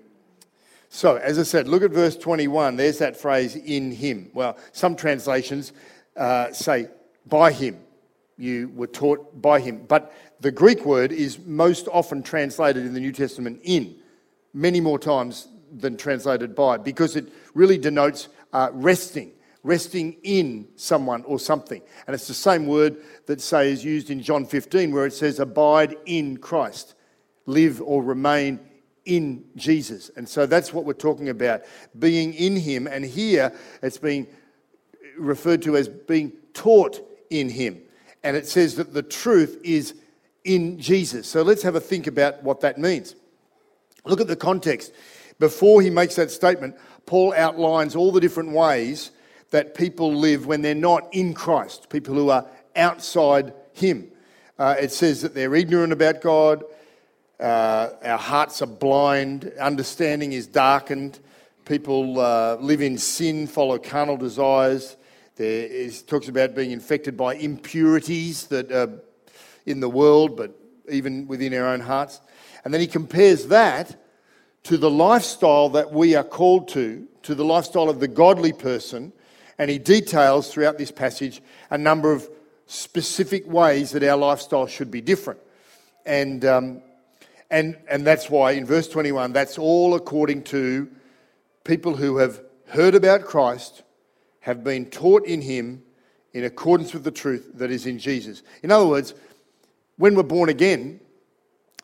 So, 0.89 1.17
as 1.17 1.39
I 1.39 1.43
said, 1.45 1.69
look 1.69 1.83
at 1.83 1.91
verse 1.91 2.17
21. 2.17 2.77
There's 2.77 2.99
that 2.99 3.17
phrase, 3.17 3.57
in 3.57 3.93
him. 3.93 4.31
Well, 4.35 4.59
some 4.73 4.95
translations 4.95 5.73
uh, 6.17 6.53
say, 6.53 6.89
by 7.27 7.53
him. 7.53 7.79
You 8.37 8.71
were 8.75 8.87
taught 8.87 9.41
by 9.41 9.61
him. 9.61 9.87
But 9.89 10.13
the 10.41 10.51
Greek 10.51 10.85
word 10.85 11.13
is 11.13 11.39
most 11.39 11.89
often 11.93 12.23
translated 12.23 12.85
in 12.85 12.93
the 12.93 13.01
New 13.01 13.13
Testament 13.13 13.61
in, 13.63 13.97
many 14.53 14.81
more 14.81 14.99
times 14.99 15.49
than 15.73 15.97
translated 15.97 16.55
by, 16.55 16.77
because 16.77 17.17
it 17.17 17.33
really 17.55 17.79
denotes 17.79 18.29
uh, 18.53 18.71
resting, 18.73 19.33
resting 19.63 20.17
in 20.23 20.69
someone 20.77 21.25
or 21.25 21.39
something. 21.39 21.83
And 22.07 22.15
it's 22.15 22.29
the 22.29 22.35
same 22.35 22.67
word 22.67 22.97
that, 23.27 23.41
say, 23.41 23.73
is 23.73 23.85
used 23.85 24.11
in 24.11 24.23
John 24.23 24.45
15, 24.45 24.93
where 24.93 25.07
it 25.07 25.13
says, 25.13 25.41
abide 25.41 25.97
in 26.07 26.37
Christ, 26.37 26.95
live 27.47 27.81
or 27.83 28.03
remain 28.03 28.61
in 29.05 29.45
Jesus. 29.57 30.11
And 30.17 30.29
so 30.29 30.47
that's 30.47 30.73
what 30.73 30.85
we're 30.85 30.93
talking 30.93 31.29
about, 31.29 31.63
being 31.99 32.35
in 32.35 32.57
Him. 32.57 32.87
And 32.87 33.05
here 33.05 33.53
it's 33.83 33.99
being 33.99 34.27
referred 35.19 35.63
to 35.63 35.77
as 35.77 35.89
being 35.89 36.33
taught 36.55 37.01
in 37.31 37.49
Him. 37.49 37.81
And 38.23 38.37
it 38.37 38.47
says 38.47 38.77
that 38.77 38.95
the 38.95 39.03
truth 39.03 39.61
is 39.65 39.95
in 40.45 40.79
Jesus. 40.79 41.27
So 41.27 41.43
let's 41.43 41.63
have 41.63 41.75
a 41.75 41.81
think 41.81 42.07
about 42.07 42.43
what 42.43 42.61
that 42.61 42.79
means. 42.79 43.15
Look 44.05 44.21
at 44.21 44.27
the 44.27 44.37
context. 44.37 44.93
Before 45.43 45.83
he 45.83 45.91
makes 45.91 46.15
that 46.15 46.31
statement, 46.31 46.77
Paul 47.05 47.35
outlines 47.37 47.97
all 47.97 48.13
the 48.13 48.21
different 48.21 48.53
ways 48.53 49.11
that 49.51 49.75
people 49.75 50.15
live 50.15 50.47
when 50.47 50.63
they're 50.63 50.73
not 50.73 51.13
in 51.13 51.35
Christ, 51.35 51.89
people 51.89 52.15
who 52.15 52.31
are 52.31 52.47
outside 52.77 53.53
him. 53.73 54.09
Uh, 54.57 54.77
it 54.79 54.93
says 54.93 55.21
that 55.23 55.35
they're 55.35 55.57
ignorant 55.57 55.93
about 55.93 56.21
God, 56.21 56.63
uh, 57.41 57.89
our 58.05 58.19
hearts 58.19 58.63
are 58.63 58.67
blind, 58.67 59.51
understanding 59.59 60.33
is 60.33 60.47
darkened. 60.47 61.19
people 61.65 62.21
uh, 62.21 62.55
live 62.61 62.81
in 62.81 62.97
sin, 62.97 63.49
follow 63.49 63.81
carnal 63.81 64.17
desires. 64.17 64.97
There 65.35 65.67
is 65.67 66.03
talks 66.03 66.29
about 66.29 66.55
being 66.55 66.71
infected 66.71 67.17
by 67.17 67.35
impurities 67.35 68.47
that 68.47 68.71
are 68.71 68.91
in 69.67 69.81
the 69.81 69.89
world, 69.89 70.37
but 70.37 70.57
even 70.89 71.27
within 71.27 71.53
our 71.53 71.67
own 71.67 71.81
hearts. 71.81 72.21
And 72.65 72.73
then 72.73 72.81
he 72.81 72.87
compares 72.87 73.49
that 73.49 73.97
to 74.65 74.77
the 74.77 74.91
lifestyle 74.91 75.69
that 75.71 75.93
we 75.93 76.15
are 76.15 76.25
called 76.25 76.69
to, 76.69 77.07
to 77.23 77.35
the 77.35 77.45
lifestyle 77.45 77.89
of 77.89 78.01
the 78.01 78.09
godly 78.09 78.53
person. 78.53 79.13
And 79.59 79.71
he 79.71 79.79
details 79.79 80.53
throughout 80.53 80.79
this 80.79 80.91
passage 80.91 81.43
a 81.71 81.79
number 81.79 82.13
of 82.13 82.29
specific 82.67 83.47
ways 83.47 83.91
that 83.93 84.03
our 84.03 84.17
lifestyle 84.17 84.67
should 84.67 84.91
be 84.91 85.01
different. 85.01 85.41
And, 86.07 86.45
um, 86.45 86.83
and, 87.51 87.77
and 87.89 88.07
that's 88.07 88.31
why 88.31 88.53
in 88.53 88.65
verse 88.65 88.89
21, 88.89 89.33
that's 89.33 89.59
all 89.59 89.95
according 89.95 90.45
to 90.45 90.91
people 91.65 91.95
who 91.97 92.17
have 92.19 92.41
heard 92.69 92.95
about 92.95 93.25
Christ, 93.25 93.83
have 94.41 94.65
been 94.65 94.87
taught 94.87 95.27
in 95.27 95.43
him 95.43 95.83
in 96.33 96.45
accordance 96.45 96.93
with 96.93 97.05
the 97.05 97.11
truth 97.11 97.51
that 97.55 97.71
is 97.71 97.87
in 97.87 97.99
Jesus. 97.99 98.43
In 98.63 98.71
other 98.71 98.87
words, 98.87 99.15
when 99.97 100.15
we're 100.15 100.23
born 100.23 100.49
again, 100.49 101.01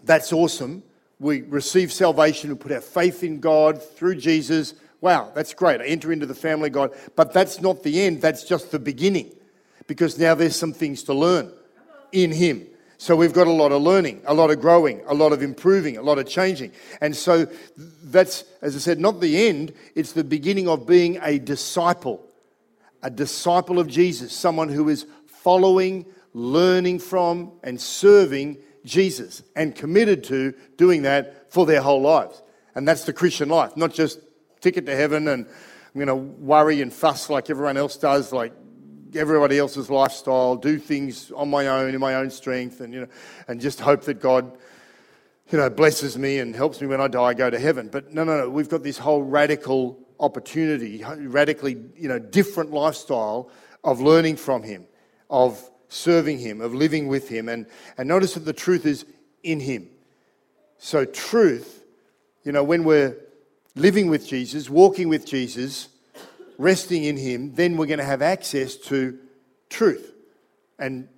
that's 0.02 0.32
awesome. 0.32 0.82
We 1.20 1.42
receive 1.42 1.92
salvation, 1.92 2.50
and 2.50 2.60
put 2.60 2.72
our 2.72 2.80
faith 2.80 3.24
in 3.24 3.40
God 3.40 3.82
through 3.82 4.16
Jesus. 4.16 4.74
Wow, 5.00 5.32
that's 5.34 5.54
great. 5.54 5.80
I 5.80 5.86
enter 5.86 6.12
into 6.12 6.26
the 6.26 6.34
family 6.34 6.68
of 6.68 6.74
God. 6.74 6.92
But 7.16 7.32
that's 7.32 7.60
not 7.60 7.82
the 7.82 8.02
end, 8.02 8.20
that's 8.20 8.44
just 8.44 8.70
the 8.70 8.78
beginning. 8.78 9.32
Because 9.86 10.18
now 10.18 10.34
there's 10.34 10.56
some 10.56 10.72
things 10.72 11.02
to 11.04 11.14
learn 11.14 11.52
in 12.12 12.30
Him. 12.32 12.66
So 13.00 13.14
we've 13.14 13.32
got 13.32 13.46
a 13.46 13.52
lot 13.52 13.70
of 13.70 13.80
learning, 13.80 14.22
a 14.26 14.34
lot 14.34 14.50
of 14.50 14.60
growing, 14.60 15.00
a 15.06 15.14
lot 15.14 15.32
of 15.32 15.40
improving, 15.40 15.96
a 15.96 16.02
lot 16.02 16.18
of 16.18 16.26
changing. 16.26 16.72
And 17.00 17.14
so 17.14 17.46
that's, 18.02 18.44
as 18.60 18.74
I 18.74 18.80
said, 18.80 18.98
not 18.98 19.20
the 19.20 19.46
end, 19.48 19.72
it's 19.94 20.12
the 20.12 20.24
beginning 20.24 20.68
of 20.68 20.84
being 20.84 21.20
a 21.22 21.38
disciple, 21.38 22.26
a 23.00 23.08
disciple 23.08 23.78
of 23.78 23.86
Jesus, 23.86 24.32
someone 24.32 24.68
who 24.68 24.88
is 24.88 25.06
following, 25.26 26.06
learning 26.34 26.98
from, 26.98 27.52
and 27.62 27.80
serving 27.80 28.58
Jesus 28.84 29.42
and 29.56 29.74
committed 29.74 30.24
to 30.24 30.54
doing 30.76 31.02
that 31.02 31.52
for 31.52 31.66
their 31.66 31.82
whole 31.82 32.00
lives. 32.00 32.42
And 32.74 32.86
that's 32.86 33.04
the 33.04 33.12
Christian 33.12 33.48
life, 33.48 33.76
not 33.76 33.92
just 33.92 34.20
ticket 34.60 34.86
to 34.86 34.94
heaven 34.94 35.28
and 35.28 35.46
I'm 35.94 36.06
going 36.06 36.08
to 36.08 36.14
worry 36.14 36.80
and 36.82 36.92
fuss 36.92 37.30
like 37.30 37.50
everyone 37.50 37.76
else 37.76 37.96
does, 37.96 38.32
like 38.32 38.52
everybody 39.14 39.58
else's 39.58 39.90
lifestyle, 39.90 40.54
do 40.56 40.78
things 40.78 41.32
on 41.32 41.48
my 41.50 41.66
own, 41.66 41.94
in 41.94 42.00
my 42.00 42.16
own 42.16 42.30
strength, 42.30 42.80
and, 42.80 42.92
you 42.92 43.00
know, 43.00 43.08
and 43.48 43.60
just 43.60 43.80
hope 43.80 44.02
that 44.04 44.20
God 44.20 44.56
you 45.50 45.58
know, 45.58 45.70
blesses 45.70 46.18
me 46.18 46.38
and 46.38 46.54
helps 46.54 46.80
me 46.80 46.86
when 46.86 47.00
I 47.00 47.08
die, 47.08 47.34
go 47.34 47.48
to 47.48 47.58
heaven. 47.58 47.88
But 47.90 48.12
no, 48.12 48.24
no, 48.24 48.38
no. 48.38 48.50
We've 48.50 48.68
got 48.68 48.82
this 48.82 48.98
whole 48.98 49.22
radical 49.22 49.98
opportunity, 50.20 51.02
radically, 51.04 51.76
you 51.96 52.08
know, 52.08 52.18
different 52.18 52.70
lifestyle 52.70 53.50
of 53.82 54.00
learning 54.00 54.36
from 54.36 54.62
Him, 54.62 54.86
of 55.30 55.70
serving 55.88 56.38
Him, 56.38 56.60
of 56.60 56.74
living 56.74 57.08
with 57.08 57.28
Him. 57.28 57.48
And, 57.48 57.66
and 57.96 58.08
notice 58.08 58.34
that 58.34 58.44
the 58.44 58.52
truth 58.52 58.86
is 58.86 59.04
in 59.42 59.60
Him. 59.60 59.88
So, 60.78 61.04
truth, 61.04 61.82
you 62.44 62.52
know, 62.52 62.62
when 62.62 62.84
we're 62.84 63.16
living 63.74 64.08
with 64.08 64.26
Jesus, 64.26 64.70
walking 64.70 65.08
with 65.08 65.26
Jesus, 65.26 65.88
resting 66.56 67.04
in 67.04 67.16
Him, 67.16 67.54
then 67.54 67.76
we're 67.76 67.86
going 67.86 67.98
to 67.98 68.04
have 68.04 68.22
access 68.22 68.76
to 68.76 69.18
truth. 69.70 70.12
And 70.78 71.08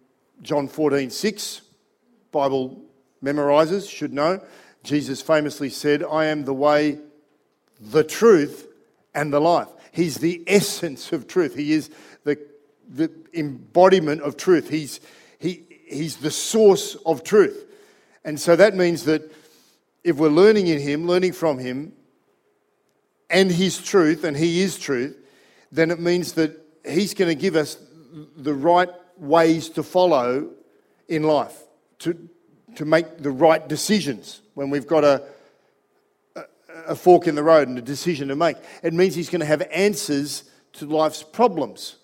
John 0.42 0.68
14, 0.68 1.10
6, 1.10 1.60
Bible 2.32 2.82
memorizers 3.22 3.90
should 3.90 4.12
know, 4.12 4.40
Jesus 4.82 5.20
famously 5.20 5.68
said, 5.68 6.02
I 6.02 6.26
am 6.26 6.44
the 6.44 6.54
way, 6.54 6.98
the 7.80 8.04
truth, 8.04 8.66
and 9.14 9.32
the 9.32 9.40
life. 9.40 9.68
He's 9.92 10.18
the 10.18 10.42
essence 10.46 11.12
of 11.12 11.26
truth. 11.26 11.54
He 11.54 11.72
is 11.72 11.90
the, 12.24 12.38
the 12.88 13.10
embodiment 13.34 14.22
of 14.22 14.36
truth. 14.36 14.68
He's, 14.68 15.00
he, 15.38 15.64
he's 15.86 16.16
the 16.16 16.30
source 16.30 16.96
of 17.06 17.22
truth. 17.22 17.66
And 18.24 18.38
so 18.38 18.56
that 18.56 18.74
means 18.74 19.04
that 19.04 19.32
if 20.04 20.16
we're 20.16 20.28
learning 20.28 20.66
in 20.66 20.78
Him, 20.80 21.06
learning 21.06 21.32
from 21.32 21.58
Him, 21.58 21.92
and 23.28 23.50
His 23.50 23.78
truth, 23.78 24.24
and 24.24 24.36
He 24.36 24.62
is 24.62 24.78
truth, 24.78 25.16
then 25.70 25.90
it 25.90 26.00
means 26.00 26.32
that 26.34 26.58
He's 26.86 27.14
going 27.14 27.28
to 27.28 27.40
give 27.40 27.56
us 27.56 27.78
the 28.36 28.54
right 28.54 28.88
ways 29.16 29.68
to 29.70 29.82
follow 29.82 30.50
in 31.08 31.22
life, 31.22 31.56
to, 32.00 32.28
to 32.76 32.84
make 32.84 33.18
the 33.18 33.30
right 33.30 33.66
decisions 33.68 34.40
when 34.54 34.70
we've 34.70 34.86
got 34.86 35.04
a, 35.04 35.22
a, 36.36 36.42
a 36.88 36.94
fork 36.94 37.26
in 37.26 37.34
the 37.34 37.42
road 37.42 37.68
and 37.68 37.78
a 37.78 37.82
decision 37.82 38.28
to 38.28 38.36
make. 38.36 38.56
It 38.82 38.94
means 38.94 39.14
He's 39.14 39.30
going 39.30 39.40
to 39.40 39.46
have 39.46 39.62
answers 39.70 40.44
to 40.74 40.86
life's 40.86 41.22
problems 41.22 41.96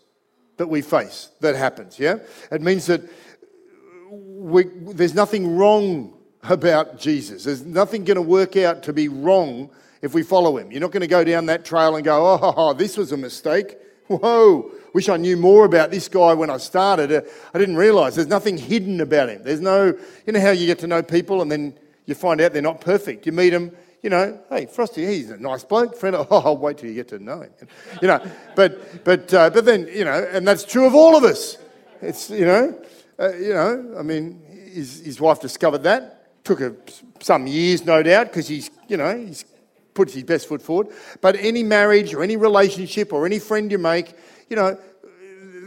that 0.56 0.68
we 0.68 0.82
face 0.82 1.30
that 1.40 1.54
happens, 1.54 1.98
yeah? 1.98 2.18
It 2.50 2.62
means 2.62 2.86
that 2.86 3.02
we, 4.10 4.64
there's 4.64 5.14
nothing 5.14 5.56
wrong 5.56 6.14
about 6.42 6.98
Jesus. 6.98 7.44
There's 7.44 7.64
nothing 7.64 8.04
going 8.04 8.16
to 8.16 8.22
work 8.22 8.56
out 8.56 8.82
to 8.84 8.92
be 8.92 9.08
wrong 9.08 9.70
if 10.02 10.14
we 10.14 10.22
follow 10.22 10.56
him. 10.56 10.70
You're 10.70 10.80
not 10.80 10.92
going 10.92 11.00
to 11.00 11.06
go 11.06 11.24
down 11.24 11.46
that 11.46 11.64
trail 11.64 11.96
and 11.96 12.04
go, 12.04 12.38
oh, 12.40 12.72
this 12.72 12.96
was 12.96 13.12
a 13.12 13.16
mistake. 13.16 13.76
Whoa, 14.06 14.70
wish 14.92 15.08
I 15.08 15.16
knew 15.16 15.36
more 15.36 15.64
about 15.64 15.90
this 15.90 16.08
guy 16.08 16.32
when 16.32 16.48
I 16.48 16.58
started. 16.58 17.10
Uh, 17.10 17.22
I 17.52 17.58
didn't 17.58 17.76
realize 17.76 18.14
there's 18.14 18.28
nothing 18.28 18.56
hidden 18.56 19.00
about 19.00 19.28
him. 19.28 19.42
There's 19.42 19.60
no, 19.60 19.86
you 20.26 20.32
know 20.32 20.40
how 20.40 20.50
you 20.50 20.66
get 20.66 20.78
to 20.80 20.86
know 20.86 21.02
people 21.02 21.42
and 21.42 21.50
then 21.50 21.76
you 22.04 22.14
find 22.14 22.40
out 22.40 22.52
they're 22.52 22.62
not 22.62 22.80
perfect. 22.80 23.26
You 23.26 23.32
meet 23.32 23.50
them, 23.50 23.72
you 24.06 24.10
know, 24.10 24.38
hey, 24.50 24.66
Frosty, 24.66 25.04
he's 25.04 25.30
a 25.30 25.36
nice 25.36 25.64
bloke, 25.64 25.96
friend. 25.96 26.14
Oh, 26.30 26.38
I'll 26.38 26.56
wait 26.56 26.78
till 26.78 26.88
you 26.88 26.94
get 26.94 27.08
to 27.08 27.18
know 27.18 27.40
him. 27.40 27.50
You 28.00 28.06
know, 28.06 28.24
but, 28.54 29.02
but, 29.02 29.34
uh, 29.34 29.50
but 29.50 29.64
then, 29.64 29.88
you 29.92 30.04
know, 30.04 30.28
and 30.30 30.46
that's 30.46 30.64
true 30.64 30.86
of 30.86 30.94
all 30.94 31.16
of 31.16 31.24
us. 31.24 31.58
It's, 32.00 32.30
you 32.30 32.46
know, 32.46 32.80
uh, 33.18 33.34
you 33.34 33.52
know, 33.52 33.96
I 33.98 34.02
mean, 34.02 34.40
his, 34.72 35.04
his 35.04 35.20
wife 35.20 35.40
discovered 35.40 35.82
that. 35.82 36.44
Took 36.44 36.60
her 36.60 36.76
some 37.18 37.48
years, 37.48 37.84
no 37.84 38.00
doubt, 38.00 38.28
because 38.28 38.46
he's, 38.46 38.70
you 38.86 38.96
know, 38.96 39.18
he's 39.18 39.44
puts 39.92 40.14
his 40.14 40.22
best 40.22 40.46
foot 40.46 40.62
forward. 40.62 40.86
But 41.20 41.34
any 41.40 41.64
marriage 41.64 42.14
or 42.14 42.22
any 42.22 42.36
relationship 42.36 43.12
or 43.12 43.26
any 43.26 43.40
friend 43.40 43.72
you 43.72 43.78
make, 43.78 44.14
you 44.48 44.54
know, 44.54 44.78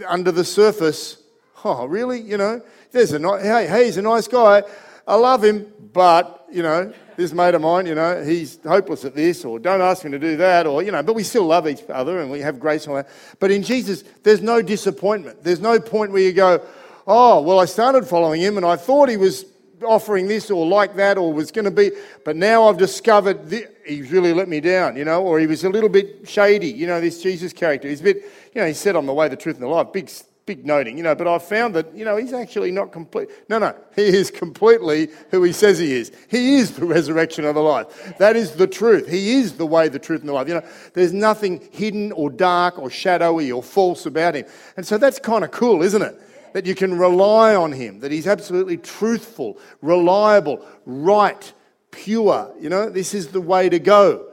under 0.07 0.31
the 0.31 0.45
surface, 0.45 1.21
oh, 1.65 1.83
really? 1.87 2.21
You 2.21 2.37
know, 2.37 2.61
there's 2.93 3.11
a 3.11 3.19
ni- 3.19 3.41
hey, 3.41 3.67
hey, 3.67 3.87
he's 3.87 3.97
a 3.97 4.01
nice 4.01 4.29
guy. 4.29 4.63
I 5.05 5.15
love 5.15 5.43
him, 5.43 5.73
but 5.91 6.38
you 6.51 6.63
know, 6.63 6.93
this 7.15 7.33
mate 7.33 7.55
of 7.55 7.61
mine, 7.61 7.85
you 7.85 7.95
know, 7.95 8.23
he's 8.23 8.59
hopeless 8.65 9.05
at 9.05 9.15
this, 9.15 9.43
or 9.45 9.59
don't 9.59 9.81
ask 9.81 10.03
him 10.03 10.11
to 10.11 10.19
do 10.19 10.37
that, 10.37 10.65
or 10.67 10.81
you 10.81 10.91
know, 10.91 11.03
but 11.03 11.13
we 11.13 11.23
still 11.23 11.45
love 11.45 11.67
each 11.67 11.81
other 11.89 12.19
and 12.21 12.31
we 12.31 12.39
have 12.39 12.59
grace 12.59 12.85
and 12.85 12.91
all 12.91 13.03
that. 13.03 13.09
But 13.39 13.51
in 13.51 13.63
Jesus, 13.63 14.03
there's 14.23 14.41
no 14.41 14.61
disappointment. 14.61 15.43
There's 15.43 15.59
no 15.59 15.79
point 15.79 16.11
where 16.11 16.21
you 16.21 16.33
go, 16.33 16.61
oh, 17.07 17.41
well, 17.41 17.59
I 17.59 17.65
started 17.65 18.05
following 18.05 18.41
him 18.41 18.57
and 18.57 18.65
I 18.65 18.75
thought 18.75 19.09
he 19.09 19.17
was 19.17 19.45
offering 19.83 20.27
this 20.27 20.51
or 20.51 20.65
like 20.65 20.95
that 20.95 21.17
or 21.17 21.33
was 21.33 21.51
going 21.51 21.65
to 21.65 21.71
be, 21.71 21.91
but 22.25 22.35
now 22.35 22.67
I've 22.67 22.77
discovered 22.77 23.51
he's 23.85 24.11
really 24.11 24.33
let 24.33 24.47
me 24.47 24.59
down, 24.59 24.95
you 24.95 25.05
know, 25.05 25.23
or 25.23 25.39
he 25.39 25.47
was 25.47 25.63
a 25.63 25.69
little 25.69 25.89
bit 25.89 26.27
shady, 26.27 26.71
you 26.71 26.87
know, 26.87 27.01
this 27.01 27.21
Jesus 27.21 27.53
character. 27.53 27.87
He's 27.87 28.01
a 28.01 28.03
bit, 28.03 28.17
you 28.53 28.61
know, 28.61 28.67
he 28.67 28.73
said, 28.73 28.95
I'm 28.95 29.05
the 29.05 29.13
way, 29.13 29.27
the 29.27 29.35
truth, 29.35 29.55
and 29.55 29.63
the 29.63 29.69
life. 29.69 29.91
Big, 29.91 30.09
big 30.49 30.65
noting, 30.65 30.97
you 30.97 31.03
know, 31.03 31.13
but 31.13 31.27
I've 31.27 31.43
found 31.43 31.75
that, 31.75 31.95
you 31.95 32.03
know, 32.03 32.17
he's 32.17 32.33
actually 32.33 32.71
not 32.71 32.91
complete. 32.91 33.29
No, 33.49 33.59
no, 33.59 33.75
he 33.95 34.07
is 34.07 34.31
completely 34.31 35.09
who 35.29 35.43
he 35.43 35.51
says 35.53 35.77
he 35.77 35.93
is. 35.93 36.11
He 36.27 36.55
is 36.55 36.71
the 36.71 36.87
resurrection 36.87 37.45
of 37.45 37.53
the 37.53 37.61
life. 37.61 38.17
That 38.17 38.35
is 38.35 38.53
the 38.53 38.65
truth. 38.65 39.07
He 39.07 39.35
is 39.35 39.57
the 39.57 39.67
way, 39.67 39.89
the 39.89 39.99
truth, 39.99 40.21
and 40.21 40.29
the 40.29 40.33
life. 40.33 40.47
You 40.47 40.55
know, 40.55 40.65
there's 40.95 41.13
nothing 41.13 41.69
hidden 41.71 42.11
or 42.13 42.31
dark 42.31 42.79
or 42.79 42.89
shadowy 42.89 43.51
or 43.51 43.61
false 43.61 44.07
about 44.07 44.33
him. 44.33 44.45
And 44.75 44.87
so 44.87 44.97
that's 44.97 45.19
kind 45.19 45.43
of 45.43 45.51
cool, 45.51 45.83
isn't 45.83 46.01
it? 46.01 46.19
that 46.53 46.65
you 46.65 46.73
can 46.73 46.97
rely 46.97 47.53
on 47.53 47.71
him, 47.71 47.99
that 47.99 48.11
he's 48.11 48.25
absolutely 48.25 48.75
truthful, 48.75 49.59
reliable, 49.83 50.65
right, 50.83 51.53
pure. 51.91 52.51
You 52.59 52.69
know, 52.69 52.89
this 52.89 53.13
is 53.13 53.27
the 53.27 53.39
way 53.39 53.69
to 53.69 53.77
go. 53.77 54.31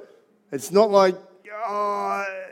It's 0.51 0.73
not 0.73 0.91
like, 0.91 1.15
oh, 1.55 2.46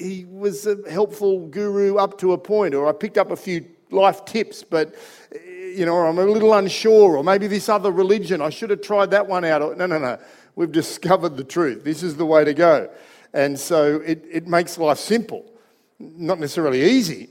he 0.00 0.24
was 0.24 0.66
a 0.66 0.78
helpful 0.90 1.46
guru 1.48 1.96
up 1.96 2.18
to 2.18 2.32
a 2.32 2.38
point, 2.38 2.74
or 2.74 2.88
I 2.88 2.92
picked 2.92 3.18
up 3.18 3.30
a 3.30 3.36
few 3.36 3.66
life 3.90 4.24
tips, 4.24 4.62
but, 4.62 4.94
you 5.74 5.84
know, 5.84 5.96
I'm 5.98 6.18
a 6.18 6.24
little 6.24 6.54
unsure, 6.54 7.16
or 7.16 7.24
maybe 7.24 7.46
this 7.46 7.68
other 7.68 7.90
religion, 7.90 8.40
I 8.40 8.50
should 8.50 8.70
have 8.70 8.80
tried 8.80 9.10
that 9.10 9.26
one 9.26 9.44
out. 9.44 9.76
No, 9.76 9.86
no, 9.86 9.98
no. 9.98 10.18
We've 10.56 10.72
discovered 10.72 11.36
the 11.36 11.44
truth. 11.44 11.84
This 11.84 12.02
is 12.02 12.16
the 12.16 12.26
way 12.26 12.44
to 12.44 12.54
go. 12.54 12.90
And 13.32 13.58
so 13.58 13.96
it, 14.00 14.24
it 14.30 14.46
makes 14.46 14.78
life 14.78 14.98
simple, 14.98 15.44
not 15.98 16.40
necessarily 16.40 16.82
easy 16.82 17.28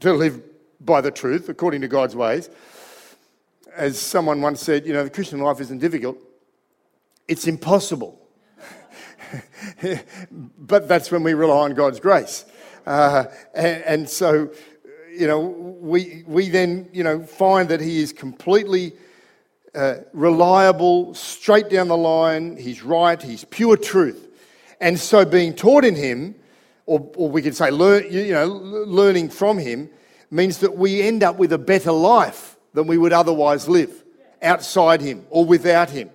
to 0.00 0.12
live 0.12 0.40
by 0.80 1.00
the 1.00 1.10
truth 1.10 1.48
according 1.48 1.80
to 1.80 1.88
God's 1.88 2.14
ways. 2.14 2.48
As 3.74 3.98
someone 3.98 4.40
once 4.40 4.62
said, 4.62 4.86
you 4.86 4.92
know, 4.92 5.04
the 5.04 5.10
Christian 5.10 5.40
life 5.40 5.60
isn't 5.60 5.78
difficult, 5.78 6.18
it's 7.28 7.46
impossible. 7.46 8.25
but 10.58 10.88
that's 10.88 11.10
when 11.10 11.22
we 11.22 11.34
rely 11.34 11.64
on 11.64 11.74
God's 11.74 12.00
grace. 12.00 12.44
Uh, 12.86 13.24
and, 13.54 13.82
and 13.84 14.08
so, 14.08 14.50
you 15.10 15.26
know, 15.26 15.40
we, 15.40 16.24
we 16.26 16.48
then, 16.48 16.88
you 16.92 17.02
know, 17.02 17.22
find 17.22 17.68
that 17.68 17.80
He 17.80 18.00
is 18.00 18.12
completely 18.12 18.92
uh, 19.74 19.96
reliable, 20.12 21.14
straight 21.14 21.68
down 21.68 21.88
the 21.88 21.96
line, 21.96 22.56
He's 22.56 22.82
right, 22.82 23.20
He's 23.20 23.44
pure 23.44 23.76
truth. 23.76 24.26
And 24.80 24.98
so 24.98 25.24
being 25.24 25.54
taught 25.54 25.84
in 25.84 25.94
him, 25.94 26.34
or, 26.86 27.10
or 27.16 27.30
we 27.30 27.42
could 27.42 27.56
say 27.56 27.70
learn, 27.70 28.06
you 28.10 28.32
know, 28.32 28.46
learning 28.46 29.30
from 29.30 29.58
him, 29.58 29.90
means 30.30 30.58
that 30.58 30.76
we 30.76 31.02
end 31.02 31.22
up 31.22 31.36
with 31.36 31.52
a 31.52 31.58
better 31.58 31.92
life 31.92 32.56
than 32.74 32.86
we 32.86 32.98
would 32.98 33.12
otherwise 33.12 33.68
live 33.68 34.04
outside 34.42 35.00
him 35.00 35.24
or 35.30 35.44
without 35.44 35.90
him. 35.90 36.10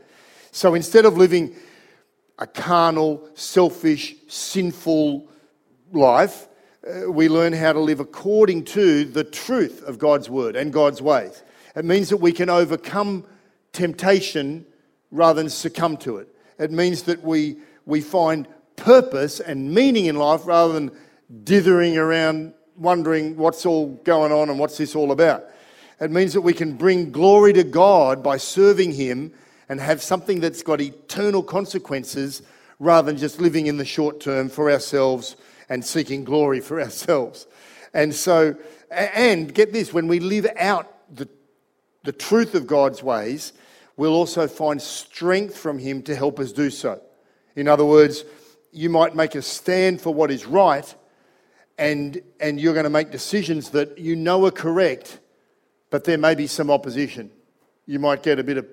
So 0.51 0.75
instead 0.75 1.05
of 1.05 1.17
living 1.17 1.55
a 2.39 2.47
carnal, 2.47 3.27
selfish, 3.33 4.15
sinful 4.27 5.27
life, 5.91 6.47
uh, 6.87 7.11
we 7.11 7.29
learn 7.29 7.53
how 7.53 7.73
to 7.73 7.79
live 7.79 7.99
according 7.99 8.63
to 8.65 9.05
the 9.05 9.23
truth 9.23 9.83
of 9.83 9.99
God's 9.99 10.29
word 10.29 10.55
and 10.55 10.73
God's 10.73 11.01
ways. 11.01 11.43
It 11.75 11.85
means 11.85 12.09
that 12.09 12.17
we 12.17 12.31
can 12.31 12.49
overcome 12.49 13.25
temptation 13.71 14.65
rather 15.11 15.41
than 15.41 15.49
succumb 15.49 15.97
to 15.97 16.17
it. 16.17 16.33
It 16.57 16.71
means 16.71 17.03
that 17.03 17.23
we, 17.23 17.57
we 17.85 18.01
find 18.01 18.47
purpose 18.75 19.39
and 19.39 19.73
meaning 19.73 20.05
in 20.05 20.15
life 20.15 20.45
rather 20.45 20.73
than 20.73 20.91
dithering 21.43 21.97
around 21.97 22.53
wondering 22.75 23.37
what's 23.37 23.65
all 23.65 23.87
going 24.03 24.31
on 24.31 24.49
and 24.49 24.57
what's 24.57 24.77
this 24.77 24.95
all 24.95 25.11
about. 25.11 25.45
It 25.99 26.09
means 26.09 26.33
that 26.33 26.41
we 26.41 26.53
can 26.53 26.73
bring 26.73 27.11
glory 27.11 27.53
to 27.53 27.63
God 27.63 28.23
by 28.23 28.37
serving 28.37 28.93
Him 28.93 29.33
and 29.71 29.79
have 29.79 30.03
something 30.03 30.41
that's 30.41 30.63
got 30.63 30.81
eternal 30.81 31.41
consequences 31.41 32.41
rather 32.77 33.05
than 33.05 33.17
just 33.17 33.39
living 33.39 33.67
in 33.67 33.77
the 33.77 33.85
short 33.85 34.19
term 34.19 34.49
for 34.49 34.69
ourselves 34.69 35.37
and 35.69 35.85
seeking 35.85 36.25
glory 36.25 36.59
for 36.59 36.81
ourselves. 36.81 37.47
And 37.93 38.13
so, 38.13 38.57
and 38.91 39.53
get 39.53 39.71
this, 39.71 39.93
when 39.93 40.09
we 40.09 40.19
live 40.19 40.45
out 40.57 40.93
the, 41.15 41.29
the 42.03 42.11
truth 42.11 42.53
of 42.53 42.67
God's 42.67 43.01
ways, 43.01 43.53
we'll 43.95 44.13
also 44.13 44.45
find 44.45 44.81
strength 44.81 45.57
from 45.57 45.79
Him 45.79 46.01
to 46.01 46.17
help 46.17 46.41
us 46.41 46.51
do 46.51 46.69
so. 46.69 47.01
In 47.55 47.69
other 47.69 47.85
words, 47.85 48.25
you 48.73 48.89
might 48.89 49.15
make 49.15 49.35
a 49.35 49.41
stand 49.41 50.01
for 50.01 50.13
what 50.13 50.31
is 50.31 50.45
right, 50.45 50.93
and, 51.77 52.21
and 52.41 52.59
you're 52.59 52.73
going 52.73 52.83
to 52.83 52.89
make 52.89 53.09
decisions 53.09 53.69
that 53.69 53.97
you 53.97 54.17
know 54.17 54.45
are 54.45 54.51
correct, 54.51 55.21
but 55.89 56.03
there 56.03 56.17
may 56.17 56.35
be 56.35 56.47
some 56.47 56.69
opposition. 56.69 57.31
You 57.85 57.99
might 57.99 58.21
get 58.21 58.37
a 58.37 58.43
bit 58.43 58.57
of 58.57 58.67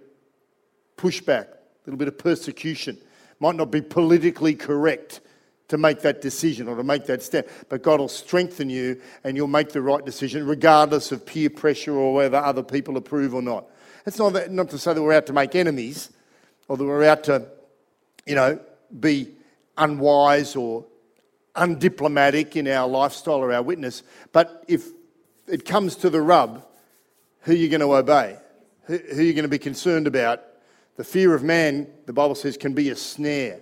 pushback, 0.98 1.46
a 1.46 1.56
little 1.86 1.96
bit 1.96 2.08
of 2.08 2.18
persecution. 2.18 2.98
Might 3.40 3.54
not 3.54 3.70
be 3.70 3.80
politically 3.80 4.54
correct 4.54 5.20
to 5.68 5.78
make 5.78 6.00
that 6.00 6.20
decision 6.20 6.66
or 6.66 6.76
to 6.76 6.82
make 6.82 7.06
that 7.06 7.22
step, 7.22 7.48
but 7.68 7.82
God 7.82 8.00
will 8.00 8.08
strengthen 8.08 8.70
you 8.70 9.00
and 9.22 9.36
you'll 9.36 9.46
make 9.46 9.70
the 9.70 9.82
right 9.82 10.04
decision 10.04 10.46
regardless 10.46 11.12
of 11.12 11.24
peer 11.24 11.50
pressure 11.50 11.94
or 11.94 12.14
whether 12.14 12.38
other 12.38 12.62
people 12.62 12.96
approve 12.96 13.34
or 13.34 13.42
not. 13.42 13.66
It's 14.06 14.18
not, 14.18 14.32
that, 14.32 14.50
not 14.50 14.70
to 14.70 14.78
say 14.78 14.94
that 14.94 15.02
we're 15.02 15.12
out 15.12 15.26
to 15.26 15.32
make 15.32 15.54
enemies 15.54 16.10
or 16.68 16.76
that 16.76 16.84
we're 16.84 17.04
out 17.04 17.24
to, 17.24 17.46
you 18.26 18.34
know, 18.34 18.58
be 18.98 19.28
unwise 19.76 20.56
or 20.56 20.86
undiplomatic 21.54 22.56
in 22.56 22.66
our 22.68 22.88
lifestyle 22.88 23.36
or 23.36 23.52
our 23.52 23.62
witness, 23.62 24.02
but 24.32 24.64
if 24.68 24.86
it 25.46 25.64
comes 25.64 25.96
to 25.96 26.10
the 26.10 26.20
rub, 26.20 26.64
who 27.42 27.52
are 27.52 27.56
you 27.56 27.68
going 27.68 27.80
to 27.80 27.94
obey? 27.94 28.38
Who, 28.84 28.96
who 28.96 29.20
are 29.20 29.22
you 29.22 29.32
going 29.34 29.44
to 29.44 29.48
be 29.48 29.58
concerned 29.58 30.06
about? 30.06 30.42
The 30.98 31.04
fear 31.04 31.32
of 31.32 31.44
man, 31.44 31.86
the 32.06 32.12
Bible 32.12 32.34
says, 32.34 32.56
can 32.56 32.74
be 32.74 32.90
a 32.90 32.96
snare. 32.96 33.60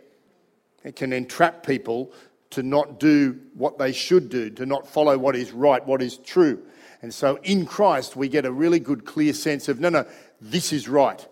It 0.84 0.96
can 0.96 1.12
entrap 1.12 1.66
people 1.66 2.10
to 2.48 2.62
not 2.62 2.98
do 2.98 3.38
what 3.52 3.76
they 3.76 3.92
should 3.92 4.30
do, 4.30 4.48
to 4.48 4.64
not 4.64 4.88
follow 4.88 5.18
what 5.18 5.36
is 5.36 5.52
right, 5.52 5.86
what 5.86 6.00
is 6.00 6.16
true. 6.16 6.62
And 7.02 7.12
so 7.12 7.38
in 7.42 7.66
Christ, 7.66 8.16
we 8.16 8.30
get 8.30 8.46
a 8.46 8.50
really 8.50 8.80
good, 8.80 9.04
clear 9.04 9.34
sense 9.34 9.68
of 9.68 9.80
no, 9.80 9.90
no, 9.90 10.06
this 10.40 10.72
is 10.72 10.88
right. 10.88 11.28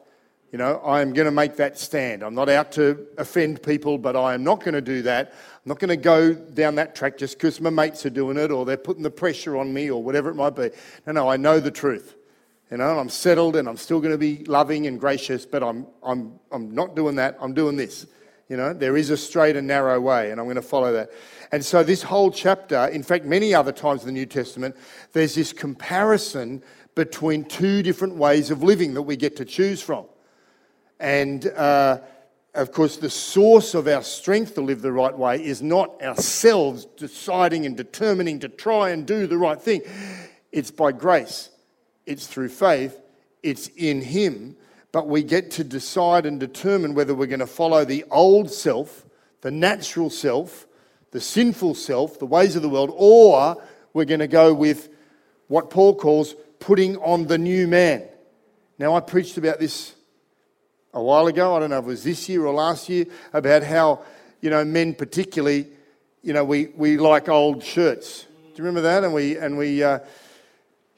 You 0.53 0.59
know, 0.59 0.77
I 0.85 1.01
am 1.01 1.15
going 1.15 1.25
to 1.25 1.33
make 1.33 1.57
that 1.57 1.79
stand. 1.79 2.23
I'm 2.23 2.35
not 2.35 2.51
out 2.51 2.71
to 2.73 3.07
offend 3.17 3.63
people, 3.63 3.97
but 3.97 4.15
I 4.15 4.35
am 4.35 4.45
not 4.45 4.61
going 4.61 4.75
to 4.75 4.83
do 4.83 5.01
that. 5.03 5.33
I'm 5.33 5.69
not 5.71 5.79
going 5.79 5.89
to 5.89 5.97
go 5.97 6.35
down 6.35 6.75
that 6.75 6.95
track 6.95 7.17
just 7.17 7.39
because 7.39 7.63
my 7.63 7.71
mates 7.71 8.05
are 8.05 8.11
doing 8.11 8.37
it 8.37 8.51
or 8.51 8.67
they're 8.67 8.77
putting 8.77 9.03
the 9.03 9.11
pressure 9.11 9.57
on 9.57 9.73
me 9.73 9.91
or 9.91 10.03
whatever 10.03 10.29
it 10.29 10.35
might 10.35 10.55
be. 10.55 10.69
No, 11.07 11.15
no, 11.15 11.31
I 11.31 11.39
know 11.39 11.61
the 11.61 11.71
truth. 11.71 12.15
You 12.71 12.79
know, 12.79 12.99
I'm 12.99 13.09
settled 13.09 13.57
and 13.57 13.69
I'm 13.69 13.77
still 13.77 14.01
going 14.01 14.13
to 14.13 14.19
be 14.19 14.45
loving 14.45 14.87
and 14.87 14.99
gracious, 14.99 15.47
but 15.47 15.63
I'm, 15.63 15.87
I'm, 16.03 16.39
I'm 16.51 16.75
not 16.75 16.97
doing 16.97 17.17
that. 17.17 17.37
I'm 17.41 17.55
doing 17.55 17.77
this. 17.77 18.07
You 18.49 18.57
know, 18.57 18.73
there 18.73 18.97
is 18.97 19.11
a 19.11 19.17
straight 19.17 19.57
and 19.57 19.67
narrow 19.67 19.99
way, 20.01 20.31
and 20.31 20.39
I'm 20.39 20.47
going 20.47 20.57
to 20.57 20.63
follow 20.63 20.93
that. 20.93 21.11
And 21.51 21.65
so, 21.65 21.83
this 21.83 22.03
whole 22.03 22.31
chapter, 22.31 22.87
in 22.89 23.03
fact, 23.03 23.25
many 23.25 23.55
other 23.55 23.73
times 23.73 24.03
in 24.03 24.07
the 24.07 24.13
New 24.13 24.27
Testament, 24.27 24.77
there's 25.13 25.35
this 25.35 25.53
comparison 25.53 26.63
between 26.95 27.45
two 27.45 27.83
different 27.83 28.17
ways 28.17 28.51
of 28.51 28.63
living 28.63 28.95
that 28.95 29.03
we 29.03 29.17
get 29.17 29.37
to 29.37 29.45
choose 29.45 29.81
from. 29.81 30.05
And 31.01 31.47
uh, 31.47 32.01
of 32.55 32.71
course, 32.71 32.97
the 32.97 33.11
source 33.11 33.75
of 33.75 33.89
our 33.89 34.03
strength 34.03 34.55
to 34.55 34.61
live 34.61 34.81
the 34.81 34.93
right 34.93 35.17
way 35.17 35.45
is 35.45 35.61
not 35.61 36.01
ourselves 36.01 36.87
deciding 36.97 37.67
and 37.67 37.77
determining 37.77 38.39
to 38.41 38.49
try 38.49 38.91
and 38.91 39.07
do 39.07 39.27
the 39.27 39.37
right 39.37 39.61
thing. 39.61 39.83
It's 40.53 40.71
by 40.71 40.93
grace, 40.93 41.51
it's 42.07 42.27
through 42.27 42.49
faith, 42.49 43.01
it's 43.43 43.69
in 43.69 44.01
Him. 44.01 44.57
But 44.93 45.09
we 45.09 45.23
get 45.23 45.51
to 45.53 45.65
decide 45.65 46.25
and 46.25 46.39
determine 46.39 46.95
whether 46.95 47.15
we're 47.15 47.27
going 47.27 47.41
to 47.41 47.47
follow 47.47 47.85
the 47.85 48.05
old 48.11 48.51
self, 48.51 49.05
the 49.41 49.51
natural 49.51 50.09
self, 50.09 50.67
the 51.11 51.21
sinful 51.21 51.75
self, 51.75 52.19
the 52.19 52.27
ways 52.27 52.55
of 52.55 52.63
the 52.63 52.69
world, 52.69 52.93
or 52.95 53.61
we're 53.93 54.05
going 54.05 54.21
to 54.21 54.29
go 54.29 54.55
with 54.55 54.89
what 55.49 55.71
Paul 55.71 55.97
calls 55.97 56.35
putting 56.61 56.97
on 56.99 57.27
the 57.27 57.39
new 57.39 57.67
man. 57.67 58.05
Now, 58.79 58.95
I 58.95 59.01
preached 59.01 59.37
about 59.37 59.59
this 59.59 59.95
a 60.93 61.03
while 61.03 61.27
ago. 61.27 61.57
I 61.57 61.61
don't 61.61 61.71
know 61.71 61.79
if 61.79 61.85
it 61.85 61.89
was 61.89 62.05
this 62.05 62.29
year 62.29 62.47
or 62.47 62.55
last 62.55 62.89
year 62.89 63.07
about 63.33 63.65
how, 63.65 64.03
you 64.41 64.51
know, 64.51 64.65
men 64.65 64.95
particularly, 64.95 65.67
you 66.23 66.33
know, 66.33 66.45
we, 66.45 66.67
we 66.77 66.99
like 66.99 67.29
old 67.29 67.65
shirts. 67.65 68.23
Do 68.23 68.63
you 68.63 68.65
remember 68.65 68.83
that? 68.83 69.03
And 69.03 69.13
we, 69.13 69.37
and 69.37 69.59
we 69.59 69.83
uh, 69.83 69.99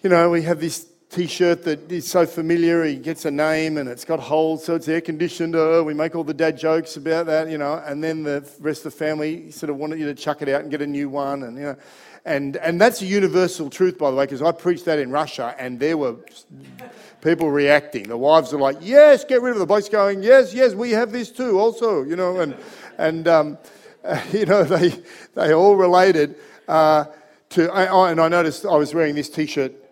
you 0.07 0.11
know, 0.11 0.31
we 0.31 0.42
have 0.42 0.61
this 0.61 0.87
T-shirt 1.16 1.62
that 1.62 1.90
is 1.90 2.07
so 2.07 2.26
familiar. 2.26 2.85
He 2.85 2.96
gets 2.96 3.24
a 3.24 3.31
name 3.31 3.79
and 3.79 3.88
it's 3.88 4.05
got 4.05 4.20
holes, 4.20 4.62
so 4.62 4.74
it's 4.74 4.87
air 4.87 5.00
conditioned. 5.00 5.57
Uh, 5.57 5.83
we 5.83 5.94
make 5.94 6.14
all 6.14 6.24
the 6.24 6.35
dad 6.35 6.59
jokes 6.59 6.98
about 6.98 7.24
that, 7.24 7.48
you 7.48 7.57
know. 7.57 7.83
And 7.87 8.05
then 8.05 8.22
the 8.22 8.46
rest 8.61 8.85
of 8.85 8.92
the 8.92 8.98
family 8.98 9.50
sort 9.50 9.70
of 9.70 9.79
wanted 9.79 9.98
you 9.98 10.05
to 10.05 10.14
chuck 10.14 10.42
it 10.42 10.48
out 10.50 10.61
and 10.61 10.70
get 10.70 10.83
a 10.83 10.87
new 10.87 11.09
one, 11.09 11.44
and 11.44 11.57
you 11.57 11.62
know, 11.62 11.76
and 12.26 12.59
and 12.59 12.79
that's 12.79 13.00
a 13.00 13.07
universal 13.07 13.70
truth, 13.70 13.96
by 13.96 14.11
the 14.11 14.16
way, 14.18 14.24
because 14.24 14.42
I 14.42 14.52
preached 14.52 14.85
that 14.85 14.98
in 14.98 15.11
Russia, 15.11 15.55
and 15.59 15.81
there 15.81 15.96
were 15.96 16.16
people 17.22 17.50
reacting. 17.50 18.09
The 18.09 18.18
wives 18.18 18.52
are 18.52 18.61
like, 18.61 18.76
"Yes, 18.83 19.24
get 19.24 19.40
rid 19.40 19.55
of 19.55 19.59
the 19.59 19.64
blokes 19.64 19.88
going, 19.88 20.22
"Yes, 20.22 20.52
yes, 20.52 20.74
we 20.74 20.90
have 20.90 21.12
this 21.12 21.31
too, 21.31 21.59
also," 21.59 22.02
you 22.02 22.16
know, 22.16 22.40
and 22.40 22.55
and 22.98 23.26
um, 23.26 23.59
you 24.33 24.44
know 24.44 24.64
they 24.64 24.92
they 25.33 25.55
all 25.55 25.76
related 25.76 26.37
uh, 26.68 27.07
to. 27.50 27.72
I, 27.72 27.87
I, 27.87 28.11
and 28.11 28.20
I 28.20 28.29
noticed 28.29 28.66
I 28.66 28.76
was 28.76 28.92
wearing 28.92 29.14
this 29.14 29.31
T-shirt 29.31 29.86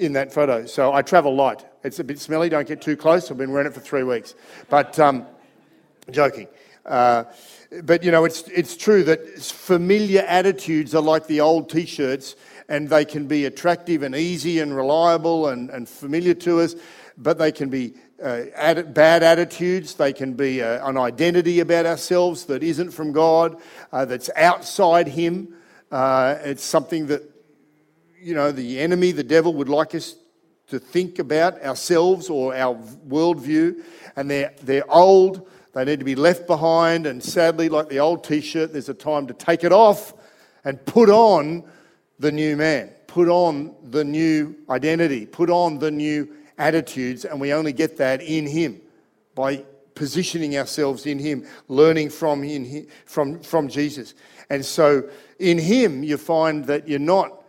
in 0.00 0.14
that 0.14 0.32
photo, 0.32 0.66
so 0.66 0.92
I 0.92 1.02
travel 1.02 1.34
light. 1.34 1.64
It's 1.84 1.98
a 1.98 2.04
bit 2.04 2.18
smelly. 2.18 2.48
Don't 2.48 2.66
get 2.66 2.80
too 2.80 2.96
close. 2.96 3.30
I've 3.30 3.38
been 3.38 3.52
wearing 3.52 3.66
it 3.66 3.74
for 3.74 3.80
three 3.80 4.02
weeks, 4.02 4.34
but 4.68 4.98
um, 4.98 5.26
joking. 6.10 6.48
Uh, 6.86 7.24
but 7.84 8.02
you 8.02 8.10
know, 8.10 8.24
it's 8.24 8.42
it's 8.48 8.76
true 8.76 9.04
that 9.04 9.38
familiar 9.40 10.22
attitudes 10.22 10.94
are 10.94 11.02
like 11.02 11.26
the 11.26 11.40
old 11.40 11.68
T-shirts, 11.68 12.34
and 12.68 12.88
they 12.88 13.04
can 13.04 13.26
be 13.26 13.44
attractive 13.44 14.02
and 14.02 14.16
easy 14.16 14.58
and 14.58 14.74
reliable 14.74 15.48
and, 15.48 15.70
and 15.70 15.88
familiar 15.88 16.34
to 16.34 16.60
us, 16.60 16.74
but 17.18 17.38
they 17.38 17.52
can 17.52 17.68
be 17.68 17.94
uh, 18.22 18.44
atti- 18.58 18.92
bad 18.92 19.22
attitudes. 19.22 19.94
They 19.94 20.12
can 20.12 20.32
be 20.32 20.62
uh, 20.62 20.88
an 20.88 20.96
identity 20.96 21.60
about 21.60 21.86
ourselves 21.86 22.46
that 22.46 22.62
isn't 22.62 22.90
from 22.90 23.12
God, 23.12 23.60
uh, 23.92 24.06
that's 24.06 24.30
outside 24.34 25.08
Him. 25.08 25.54
Uh, 25.90 26.36
it's 26.42 26.64
something 26.64 27.06
that 27.08 27.22
you 28.20 28.34
know 28.34 28.52
the 28.52 28.78
enemy, 28.80 29.12
the 29.12 29.24
devil, 29.24 29.54
would 29.54 29.68
like 29.68 29.94
us 29.94 30.16
to 30.68 30.78
think 30.78 31.18
about 31.18 31.60
ourselves 31.62 32.30
or 32.30 32.54
our 32.54 32.74
worldview, 33.08 33.82
and 34.16 34.30
they're 34.30 34.52
they're 34.62 34.90
old. 34.90 35.48
They 35.72 35.84
need 35.84 36.00
to 36.00 36.04
be 36.04 36.16
left 36.16 36.46
behind, 36.46 37.06
and 37.06 37.22
sadly, 37.22 37.68
like 37.68 37.88
the 37.88 38.00
old 38.00 38.24
T-shirt, 38.24 38.72
there's 38.72 38.88
a 38.88 38.94
time 38.94 39.28
to 39.28 39.34
take 39.34 39.62
it 39.62 39.72
off 39.72 40.14
and 40.64 40.84
put 40.84 41.08
on 41.08 41.64
the 42.18 42.32
new 42.32 42.56
man, 42.56 42.90
put 43.06 43.28
on 43.28 43.74
the 43.84 44.04
new 44.04 44.56
identity, 44.68 45.26
put 45.26 45.48
on 45.48 45.78
the 45.78 45.90
new 45.90 46.28
attitudes, 46.58 47.24
and 47.24 47.40
we 47.40 47.52
only 47.52 47.72
get 47.72 47.96
that 47.98 48.20
in 48.20 48.46
Him 48.46 48.80
by 49.36 49.64
positioning 49.94 50.56
ourselves 50.56 51.06
in 51.06 51.18
Him, 51.18 51.46
learning 51.68 52.10
from 52.10 52.42
Him, 52.42 52.86
from, 53.04 53.40
from 53.40 53.68
Jesus. 53.68 54.14
And 54.50 54.64
so 54.64 55.08
in 55.38 55.58
Him, 55.58 56.02
you 56.02 56.16
find 56.16 56.64
that 56.66 56.88
you're 56.88 56.98
not 56.98 57.39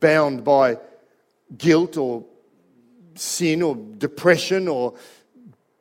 bound 0.00 0.44
by 0.44 0.78
guilt 1.56 1.96
or 1.96 2.24
sin 3.14 3.62
or 3.62 3.76
depression 3.76 4.68
or 4.68 4.94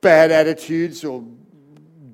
bad 0.01 0.31
attitudes 0.31 1.03
or 1.03 1.23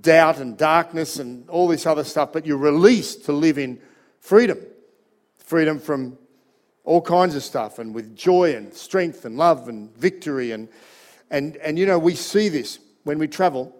doubt 0.01 0.39
and 0.39 0.57
darkness 0.57 1.19
and 1.19 1.49
all 1.49 1.67
this 1.67 1.85
other 1.85 2.03
stuff, 2.03 2.31
but 2.31 2.45
you're 2.45 2.57
released 2.57 3.25
to 3.25 3.33
live 3.33 3.57
in 3.57 3.79
freedom. 4.19 4.59
Freedom 5.37 5.79
from 5.79 6.17
all 6.83 7.01
kinds 7.01 7.35
of 7.35 7.43
stuff 7.43 7.79
and 7.79 7.93
with 7.93 8.15
joy 8.15 8.55
and 8.55 8.73
strength 8.73 9.25
and 9.25 9.37
love 9.37 9.67
and 9.67 9.93
victory 9.97 10.51
and 10.51 10.69
and 11.29 11.57
and 11.57 11.77
you 11.77 11.85
know 11.85 11.99
we 11.99 12.15
see 12.15 12.47
this 12.47 12.79
when 13.03 13.19
we 13.19 13.27
travel. 13.27 13.75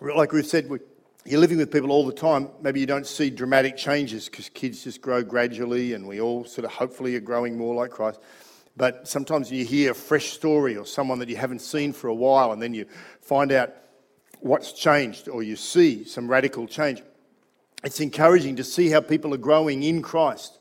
Like 0.00 0.32
we've 0.32 0.46
said 0.46 0.68
we, 0.68 0.80
you're 1.24 1.40
living 1.40 1.58
with 1.58 1.70
people 1.70 1.92
all 1.92 2.04
the 2.04 2.12
time, 2.12 2.48
maybe 2.60 2.80
you 2.80 2.86
don't 2.86 3.06
see 3.06 3.30
dramatic 3.30 3.76
changes 3.76 4.28
because 4.28 4.48
kids 4.48 4.82
just 4.82 5.00
grow 5.00 5.22
gradually 5.22 5.92
and 5.92 6.06
we 6.06 6.20
all 6.20 6.44
sort 6.44 6.64
of 6.64 6.72
hopefully 6.72 7.14
are 7.14 7.20
growing 7.20 7.56
more 7.56 7.74
like 7.74 7.90
Christ. 7.90 8.20
But 8.76 9.06
sometimes 9.06 9.50
you 9.52 9.64
hear 9.64 9.92
a 9.92 9.94
fresh 9.94 10.30
story 10.30 10.76
or 10.76 10.84
someone 10.84 11.18
that 11.20 11.28
you 11.28 11.36
haven't 11.36 11.60
seen 11.60 11.92
for 11.92 12.08
a 12.08 12.14
while 12.14 12.52
and 12.52 12.60
then 12.60 12.74
you 12.74 12.86
find 13.20 13.52
out 13.52 13.72
what's 14.40 14.72
changed 14.72 15.28
or 15.28 15.42
you 15.42 15.54
see 15.54 16.04
some 16.04 16.28
radical 16.28 16.66
change. 16.66 17.02
It's 17.84 18.00
encouraging 18.00 18.56
to 18.56 18.64
see 18.64 18.88
how 18.88 19.00
people 19.00 19.32
are 19.34 19.38
growing 19.38 19.82
in 19.84 20.02
Christ 20.02 20.58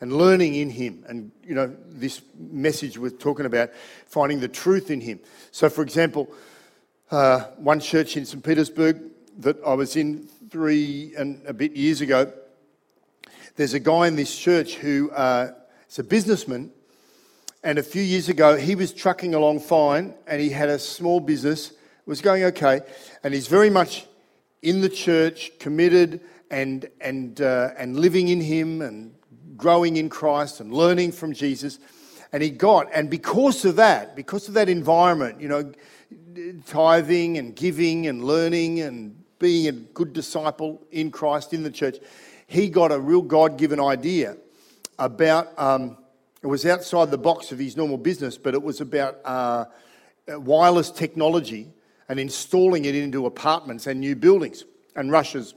and 0.00 0.12
learning 0.12 0.54
in 0.54 0.70
Him. 0.70 1.04
And, 1.08 1.32
you 1.42 1.54
know, 1.54 1.74
this 1.88 2.22
message 2.38 2.98
we're 2.98 3.10
talking 3.10 3.46
about 3.46 3.70
finding 4.06 4.38
the 4.38 4.48
truth 4.48 4.90
in 4.90 5.00
Him. 5.00 5.20
So, 5.50 5.68
for 5.68 5.82
example, 5.82 6.32
uh, 7.10 7.44
one 7.56 7.80
church 7.80 8.16
in 8.16 8.26
St. 8.26 8.44
Petersburg 8.44 9.00
that 9.38 9.56
I 9.64 9.74
was 9.74 9.96
in 9.96 10.28
three 10.50 11.14
and 11.16 11.42
a 11.46 11.52
bit 11.52 11.76
years 11.76 12.00
ago, 12.00 12.32
there's 13.56 13.74
a 13.74 13.80
guy 13.80 14.06
in 14.06 14.16
this 14.16 14.36
church 14.36 14.74
who 14.76 15.10
uh, 15.10 15.52
is 15.88 15.98
a 15.98 16.04
businessman. 16.04 16.70
And 17.62 17.78
a 17.78 17.82
few 17.82 18.02
years 18.02 18.28
ago, 18.28 18.56
he 18.56 18.74
was 18.74 18.92
trucking 18.92 19.34
along 19.34 19.60
fine 19.60 20.14
and 20.26 20.40
he 20.40 20.50
had 20.50 20.68
a 20.68 20.78
small 20.78 21.20
business, 21.20 21.72
was 22.04 22.20
going 22.20 22.44
okay. 22.44 22.80
And 23.24 23.34
he's 23.34 23.48
very 23.48 23.70
much 23.70 24.06
in 24.62 24.80
the 24.80 24.88
church, 24.88 25.52
committed 25.58 26.20
and, 26.50 26.88
and, 27.00 27.40
uh, 27.40 27.70
and 27.76 27.98
living 27.98 28.28
in 28.28 28.40
Him 28.40 28.82
and 28.82 29.14
growing 29.56 29.96
in 29.96 30.08
Christ 30.08 30.60
and 30.60 30.72
learning 30.72 31.12
from 31.12 31.32
Jesus. 31.32 31.78
And 32.32 32.42
he 32.42 32.50
got, 32.50 32.88
and 32.92 33.08
because 33.08 33.64
of 33.64 33.76
that, 33.76 34.16
because 34.16 34.48
of 34.48 34.54
that 34.54 34.68
environment, 34.68 35.40
you 35.40 35.48
know, 35.48 35.72
tithing 36.66 37.38
and 37.38 37.54
giving 37.54 38.06
and 38.06 38.24
learning 38.24 38.80
and 38.80 39.22
being 39.38 39.68
a 39.68 39.72
good 39.72 40.12
disciple 40.12 40.82
in 40.90 41.10
Christ 41.10 41.52
in 41.52 41.62
the 41.62 41.70
church, 41.70 41.98
he 42.46 42.68
got 42.68 42.92
a 42.92 42.98
real 42.98 43.22
God 43.22 43.58
given 43.58 43.80
idea 43.80 44.36
about, 44.98 45.58
um, 45.58 45.98
it 46.42 46.46
was 46.46 46.64
outside 46.64 47.10
the 47.10 47.18
box 47.18 47.52
of 47.52 47.58
his 47.58 47.76
normal 47.76 47.98
business, 47.98 48.38
but 48.38 48.54
it 48.54 48.62
was 48.62 48.80
about 48.80 49.18
uh, 49.24 49.66
wireless 50.28 50.90
technology 50.90 51.72
and 52.08 52.20
installing 52.20 52.84
it 52.84 52.94
into 52.94 53.26
apartments 53.26 53.86
and 53.86 54.00
new 54.00 54.14
buildings. 54.14 54.64
And 54.94 55.10
Russia's 55.10 55.54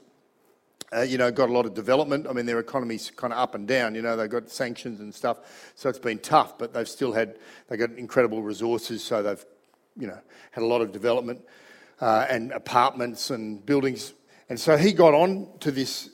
uh, 0.91 1.01
you 1.01 1.17
know, 1.17 1.29
got 1.31 1.49
a 1.49 1.53
lot 1.53 1.65
of 1.67 1.73
development. 1.73 2.25
I 2.27 2.33
mean, 2.33 2.47
their 2.47 2.59
economy's 2.59 3.11
kind 3.11 3.31
of 3.31 3.37
up 3.37 3.53
and 3.53 3.67
down. 3.67 3.93
You 3.93 4.01
know, 4.01 4.15
they've 4.15 4.29
got 4.29 4.49
sanctions 4.49 4.99
and 4.99 5.13
stuff, 5.13 5.71
so 5.75 5.87
it's 5.87 5.99
been 5.99 6.17
tough. 6.19 6.57
But 6.57 6.73
they've 6.73 6.89
still 6.89 7.13
had 7.13 7.37
they 7.67 7.77
got 7.77 7.91
incredible 7.91 8.41
resources, 8.41 9.03
so 9.03 9.21
they've, 9.21 9.45
you 9.97 10.07
know, 10.07 10.17
had 10.51 10.63
a 10.63 10.65
lot 10.65 10.81
of 10.81 10.91
development 10.91 11.41
uh, 12.01 12.25
and 12.29 12.51
apartments 12.51 13.29
and 13.29 13.65
buildings. 13.65 14.13
And 14.49 14.59
so 14.59 14.77
he 14.77 14.93
got 14.93 15.13
on 15.13 15.47
to 15.59 15.71
this. 15.71 16.09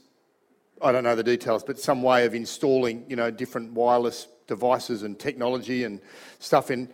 I 0.82 0.92
don't 0.92 1.04
know 1.04 1.16
the 1.16 1.24
details, 1.24 1.64
but 1.64 1.80
some 1.80 2.02
way 2.02 2.26
of 2.26 2.36
installing, 2.36 3.06
you 3.10 3.16
know, 3.16 3.32
different 3.32 3.74
wireless 3.74 4.28
devices 4.48 5.04
and 5.04 5.18
technology 5.18 5.84
and 5.84 6.02
stuff 6.40 6.70
in 6.70 6.90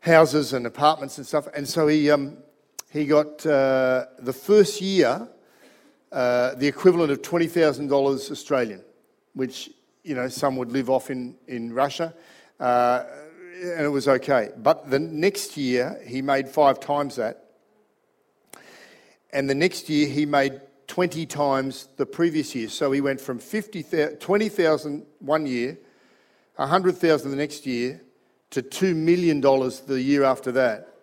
houses 0.00 0.52
and 0.52 0.66
apartments 0.66 1.18
and 1.18 1.26
stuff. 1.26 1.46
And 1.54 1.68
so 1.68 1.86
he 1.86 2.10
um, 2.10 2.38
he 2.90 3.06
got 3.06 3.46
uh, 3.46 4.06
the 4.18 4.32
first 4.32 4.80
year 4.80 5.28
uh, 6.12 6.54
the 6.56 6.68
equivalent 6.68 7.10
of 7.10 7.22
$20,000 7.22 8.30
Australian, 8.30 8.82
which, 9.32 9.70
you 10.04 10.14
know, 10.14 10.28
some 10.28 10.56
would 10.56 10.70
live 10.70 10.90
off 10.90 11.10
in, 11.10 11.34
in 11.48 11.72
Russia. 11.72 12.14
Uh, 12.60 13.04
and 13.62 13.80
it 13.80 13.88
was 13.88 14.08
okay. 14.08 14.50
But 14.58 14.90
the 14.90 14.98
next 14.98 15.56
year, 15.56 15.98
he 16.06 16.20
made 16.20 16.48
five 16.48 16.80
times 16.80 17.16
that. 17.16 17.41
And 19.32 19.48
the 19.48 19.54
next 19.54 19.88
year, 19.88 20.06
he 20.08 20.26
made 20.26 20.60
20 20.88 21.24
times 21.26 21.88
the 21.96 22.06
previous 22.06 22.54
year. 22.54 22.68
So 22.68 22.92
he 22.92 23.00
went 23.00 23.20
from 23.20 23.38
50, 23.38 24.16
20,000 24.20 25.06
one 25.20 25.46
year, 25.46 25.78
100,000 26.56 27.30
the 27.30 27.36
next 27.36 27.64
year, 27.66 28.02
to 28.50 28.62
$2 28.62 28.94
million 28.94 29.40
the 29.40 30.00
year 30.00 30.24
after 30.24 30.52
that. 30.52 30.94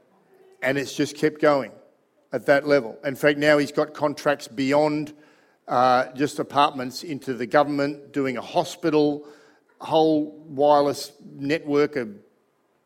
And 0.62 0.78
it's 0.78 0.94
just 0.94 1.18
kept 1.18 1.42
going 1.42 1.72
at 2.32 2.46
that 2.46 2.68
level. 2.68 2.98
In 3.04 3.16
fact, 3.16 3.40
now 3.40 3.58
he's 3.58 3.72
got 3.72 3.94
contracts 3.94 4.48
beyond 4.48 5.14
uh, 5.68 6.12
just 6.14 6.40
apartments 6.40 7.04
into 7.04 7.34
the 7.34 7.46
government, 7.46 8.12
doing 8.12 8.38
a 8.38 8.42
hospital, 8.42 9.28
whole 9.80 10.38
wireless 10.48 11.14
network 11.36 11.96
of 11.96 12.10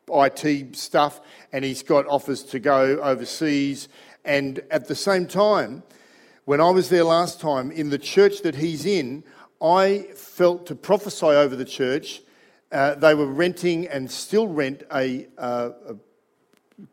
IT 0.08 0.76
stuff, 0.76 1.20
and 1.52 1.64
he's 1.64 1.82
got 1.82 2.06
offers 2.06 2.42
to 2.44 2.58
go 2.58 3.00
overseas. 3.00 3.88
And 4.24 4.60
at 4.70 4.88
the 4.88 4.94
same 4.94 5.26
time, 5.26 5.82
when 6.44 6.60
I 6.60 6.70
was 6.70 6.88
there 6.88 7.04
last 7.04 7.40
time, 7.40 7.70
in 7.70 7.90
the 7.90 7.98
church 7.98 8.42
that 8.42 8.54
he's 8.56 8.86
in, 8.86 9.24
I 9.62 10.08
felt 10.14 10.66
to 10.66 10.74
prophesy 10.74 11.26
over 11.26 11.56
the 11.56 11.64
church. 11.64 12.22
Uh, 12.70 12.94
they 12.94 13.14
were 13.14 13.26
renting 13.26 13.86
and 13.86 14.10
still 14.10 14.48
rent 14.48 14.82
a, 14.94 15.26
uh, 15.38 15.70
a 15.88 15.96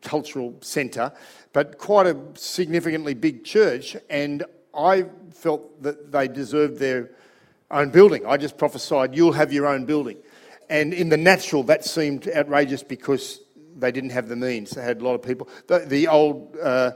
cultural 0.00 0.56
centre, 0.60 1.12
but 1.52 1.78
quite 1.78 2.06
a 2.06 2.16
significantly 2.34 3.14
big 3.14 3.44
church. 3.44 3.96
And 4.08 4.44
I 4.74 5.06
felt 5.30 5.82
that 5.82 6.12
they 6.12 6.28
deserved 6.28 6.78
their 6.78 7.10
own 7.70 7.90
building. 7.90 8.24
I 8.26 8.36
just 8.36 8.56
prophesied, 8.56 9.14
you'll 9.14 9.32
have 9.32 9.52
your 9.52 9.66
own 9.66 9.84
building. 9.84 10.18
And 10.70 10.94
in 10.94 11.08
the 11.08 11.16
natural, 11.16 11.62
that 11.64 11.84
seemed 11.84 12.28
outrageous 12.28 12.82
because 12.82 13.40
they 13.76 13.92
didn't 13.92 14.10
have 14.10 14.28
the 14.28 14.36
means. 14.36 14.70
They 14.70 14.82
had 14.82 15.00
a 15.00 15.04
lot 15.04 15.14
of 15.14 15.22
people. 15.22 15.48
The, 15.66 15.80
the 15.80 16.08
old 16.08 16.56
uh, 16.62 16.92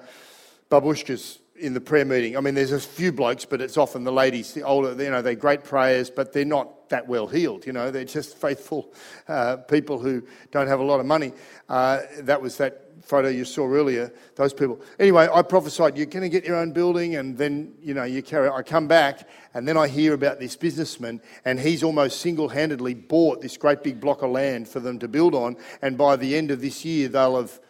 babushkas 0.71 1.39
in 1.59 1.73
the 1.73 1.81
prayer 1.81 2.05
meeting, 2.05 2.37
I 2.37 2.41
mean, 2.41 2.55
there's 2.55 2.73
a 2.73 2.81
few 2.81 3.13
blokes, 3.13 3.45
but 3.45 3.61
it's 3.61 3.77
often 3.77 4.05
the 4.05 4.13
ladies, 4.13 4.53
the 4.53 4.63
older, 4.63 5.03
you 5.03 5.11
know, 5.11 5.23
they're 5.23 5.35
great 5.35 5.65
prayers, 5.65 6.11
but 6.11 6.33
they're 6.33 6.45
not 6.45 6.89
that 6.91 7.09
well 7.09 7.27
heeled, 7.27 7.67
you 7.67 7.73
know, 7.73 7.91
they're 7.91 8.05
just 8.05 8.37
faithful 8.41 8.93
uh, 9.29 9.57
people 9.57 9.99
who 9.99 10.23
don't 10.51 10.69
have 10.69 10.81
a 10.81 10.85
lot 10.85 11.01
of 11.01 11.07
money. 11.07 11.33
Uh, 11.69 12.03
that 12.21 12.41
was 12.41 12.57
that 12.59 12.83
photo 13.03 13.29
you 13.29 13.45
saw 13.45 13.67
earlier, 13.67 14.13
those 14.35 14.53
people. 14.53 14.81
Anyway, 14.99 15.29
I 15.33 15.43
prophesied, 15.43 15.97
you're 15.97 16.07
going 16.07 16.23
to 16.23 16.29
get 16.29 16.45
your 16.45 16.57
own 16.57 16.73
building, 16.73 17.17
and 17.17 17.37
then, 17.39 17.75
you 17.81 17.95
know, 17.95 18.05
you 18.05 18.23
carry 18.23 18.49
I 18.49 18.63
come 18.63 18.89
back, 18.89 19.29
and 19.55 19.67
then 19.67 19.77
I 19.77 19.89
hear 19.89 20.13
about 20.13 20.41
this 20.41 20.57
businessman, 20.57 21.21
and 21.45 21.61
he's 21.61 21.83
almost 21.83 22.21
single 22.21 22.49
handedly 22.49 22.95
bought 22.95 23.41
this 23.41 23.57
great 23.57 23.83
big 23.83 24.01
block 24.01 24.23
of 24.23 24.31
land 24.31 24.69
for 24.69 24.81
them 24.81 24.99
to 24.99 25.09
build 25.09 25.35
on, 25.35 25.57
and 25.83 25.97
by 25.97 26.17
the 26.17 26.37
end 26.37 26.51
of 26.51 26.61
this 26.61 26.85
year, 26.85 27.09
they'll 27.09 27.37
have 27.37 27.61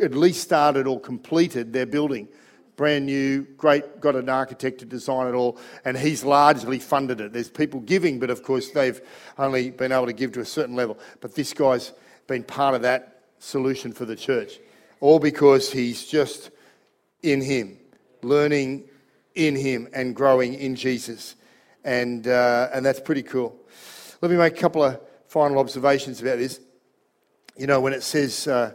at 0.00 0.14
least 0.14 0.42
started 0.42 0.86
or 0.86 1.00
completed 1.00 1.72
their 1.72 1.86
building. 1.86 2.28
Brand 2.76 3.06
new, 3.06 3.42
great, 3.56 4.00
got 4.00 4.16
an 4.16 4.28
architect 4.28 4.78
to 4.78 4.86
design 4.86 5.26
it 5.26 5.34
all, 5.34 5.58
and 5.84 5.96
he's 5.96 6.24
largely 6.24 6.78
funded 6.78 7.20
it. 7.20 7.32
There's 7.32 7.50
people 7.50 7.80
giving, 7.80 8.18
but 8.18 8.30
of 8.30 8.42
course, 8.42 8.70
they've 8.70 9.00
only 9.38 9.70
been 9.70 9.92
able 9.92 10.06
to 10.06 10.12
give 10.12 10.32
to 10.32 10.40
a 10.40 10.44
certain 10.44 10.74
level. 10.74 10.98
But 11.20 11.34
this 11.34 11.52
guy's 11.52 11.92
been 12.26 12.44
part 12.44 12.74
of 12.74 12.82
that 12.82 13.24
solution 13.38 13.92
for 13.92 14.04
the 14.04 14.16
church 14.16 14.58
all 15.02 15.18
because 15.18 15.72
he's 15.72 16.06
just 16.06 16.50
in 17.22 17.42
Him, 17.42 17.76
learning 18.22 18.84
in 19.34 19.56
Him 19.56 19.88
and 19.92 20.14
growing 20.14 20.54
in 20.54 20.76
Jesus. 20.76 21.34
And, 21.84 22.26
uh, 22.28 22.68
and 22.72 22.86
that's 22.86 23.00
pretty 23.00 23.24
cool. 23.24 23.58
Let 24.20 24.30
me 24.30 24.36
make 24.36 24.56
a 24.56 24.60
couple 24.60 24.84
of 24.84 25.00
final 25.26 25.58
observations 25.58 26.22
about 26.22 26.38
this. 26.38 26.60
You 27.56 27.66
know, 27.66 27.80
when 27.80 27.92
it 27.92 28.04
says 28.04 28.46
uh, 28.46 28.74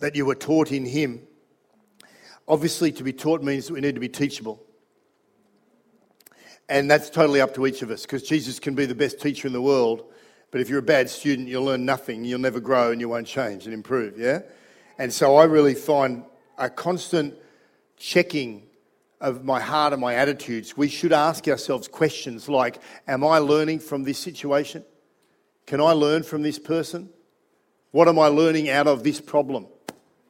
that 0.00 0.14
you 0.16 0.26
were 0.26 0.34
taught 0.34 0.72
in 0.72 0.84
Him, 0.86 1.22
obviously 2.46 2.92
to 2.92 3.04
be 3.04 3.12
taught 3.12 3.42
means 3.42 3.68
that 3.68 3.74
we 3.74 3.80
need 3.80 3.94
to 3.94 4.00
be 4.00 4.08
teachable. 4.08 4.62
And 6.68 6.90
that's 6.90 7.10
totally 7.10 7.40
up 7.40 7.54
to 7.54 7.66
each 7.66 7.82
of 7.82 7.90
us 7.90 8.02
because 8.02 8.22
Jesus 8.22 8.58
can 8.58 8.74
be 8.74 8.86
the 8.86 8.94
best 8.94 9.20
teacher 9.20 9.46
in 9.46 9.52
the 9.52 9.62
world 9.62 10.04
but 10.54 10.60
if 10.60 10.68
you're 10.68 10.78
a 10.78 10.82
bad 10.82 11.10
student, 11.10 11.48
you'll 11.48 11.64
learn 11.64 11.84
nothing, 11.84 12.24
you'll 12.24 12.38
never 12.38 12.60
grow, 12.60 12.92
and 12.92 13.00
you 13.00 13.08
won't 13.08 13.26
change 13.26 13.64
and 13.64 13.74
improve, 13.74 14.16
yeah? 14.16 14.42
And 14.98 15.12
so 15.12 15.34
I 15.34 15.46
really 15.46 15.74
find 15.74 16.22
a 16.56 16.70
constant 16.70 17.34
checking 17.96 18.62
of 19.20 19.44
my 19.44 19.58
heart 19.58 19.92
and 19.92 20.00
my 20.00 20.14
attitudes. 20.14 20.76
We 20.76 20.86
should 20.86 21.12
ask 21.12 21.48
ourselves 21.48 21.88
questions 21.88 22.48
like 22.48 22.80
Am 23.08 23.24
I 23.24 23.38
learning 23.38 23.80
from 23.80 24.04
this 24.04 24.20
situation? 24.20 24.84
Can 25.66 25.80
I 25.80 25.90
learn 25.90 26.22
from 26.22 26.42
this 26.42 26.60
person? 26.60 27.10
What 27.90 28.06
am 28.06 28.20
I 28.20 28.28
learning 28.28 28.70
out 28.70 28.86
of 28.86 29.02
this 29.02 29.20
problem? 29.20 29.66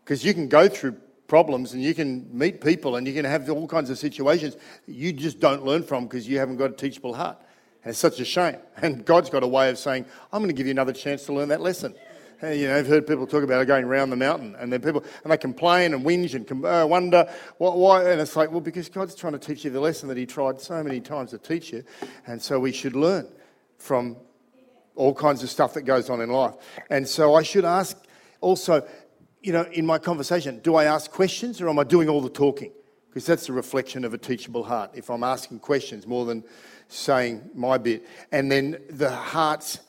Because 0.05 0.25
you 0.25 0.35
can 0.35 0.49
go 0.49 0.69
through 0.69 0.97
problems 1.27 1.73
and 1.73 1.83
you 1.83 1.95
can 1.95 2.29
meet 2.37 2.61
people 2.61 2.97
and 2.97 3.07
you 3.07 3.15
can 3.15 3.25
have 3.25 3.49
all 3.49 3.67
kinds 3.67 3.89
of 3.89 3.99
situations 3.99 4.57
you 4.87 5.13
just 5.13 5.41
don't 5.41 5.65
learn 5.65 5.83
from 5.83 6.05
because 6.05 6.29
you 6.29 6.39
haven't 6.39 6.57
got 6.57 6.71
a 6.71 6.75
teachable 6.75 7.15
heart. 7.15 7.39
And 7.83 7.91
it's 7.91 7.99
such 7.99 8.21
a 8.21 8.25
shame. 8.25 8.57
And 8.83 9.05
God's 9.05 9.31
got 9.31 9.43
a 9.43 9.49
way 9.49 9.71
of 9.71 9.79
saying, 9.79 10.05
I'm 10.33 10.41
going 10.41 10.49
to 10.49 10.55
give 10.55 10.67
you 10.67 10.73
another 10.73 10.93
chance 10.93 11.25
to 11.27 11.33
learn 11.33 11.49
that 11.49 11.61
lesson. 11.61 11.95
And, 12.43 12.61
you 12.61 12.69
know, 12.69 12.77
I've 12.77 12.87
heard 12.87 13.07
people 13.07 13.27
talk 13.27 13.43
about 13.43 13.67
going 13.67 13.85
around 13.85 14.11
the 14.11 14.17
mountain, 14.17 14.55
and 14.59 14.71
then 14.71 14.81
people 14.83 15.05
and 15.23 15.33
they 15.33 15.37
complain 15.37 15.95
and 15.95 16.05
whinge 16.05 16.35
and 16.35 16.65
uh, 16.65 16.87
wonder 16.87 17.33
what, 17.59 17.79
why. 17.79 18.11
And 18.11 18.21
it's 18.21 18.37
like, 18.37 18.51
well, 18.51 18.61
because 18.61 18.89
God's 18.89 19.15
trying 19.15 19.33
to 19.35 19.39
teach 19.39 19.65
you 19.65 19.71
the 19.71 19.81
lesson 19.81 20.09
that 20.09 20.19
He 20.19 20.27
tried 20.27 20.61
so 20.61 20.83
many 20.83 21.01
times 21.01 21.31
to 21.31 21.39
teach 21.39 21.73
you, 21.73 21.85
and 22.27 22.43
so 22.43 22.59
we 22.59 22.73
should 22.73 22.97
learn 22.97 23.29
from 23.79 24.17
all 24.97 25.15
kinds 25.15 25.43
of 25.43 25.49
stuff 25.49 25.75
that 25.75 25.83
goes 25.83 26.11
on 26.11 26.21
in 26.21 26.29
life. 26.29 26.55
And 26.91 27.09
so 27.09 27.35
I 27.35 27.45
should 27.45 27.65
ask 27.65 27.97
also, 28.45 28.87
you 29.45 29.53
know, 29.53 29.67
in 29.73 29.85
my 29.85 29.99
conversation, 29.99 30.59
do 30.61 30.75
I 30.75 30.85
ask 30.85 31.11
questions 31.11 31.61
or 31.61 31.69
am 31.69 31.79
I 31.79 31.85
doing 31.85 32.09
all 32.09 32.23
the 32.23 32.31
talking? 32.31 32.73
Because 33.09 33.27
that's 33.27 33.51
a 33.51 33.53
reflection 33.53 34.05
of 34.07 34.15
a 34.15 34.19
teachable 34.19 34.65
heart. 34.65 34.93
If 34.95 35.11
I'm 35.11 35.23
asking 35.23 35.59
questions 35.59 36.07
more 36.07 36.25
than 36.25 36.43
saying 36.89 37.51
my 37.55 37.77
bit. 37.77 38.07
And 38.33 38.51
then 38.51 38.79
the 38.89 39.11
heart's 39.11 39.81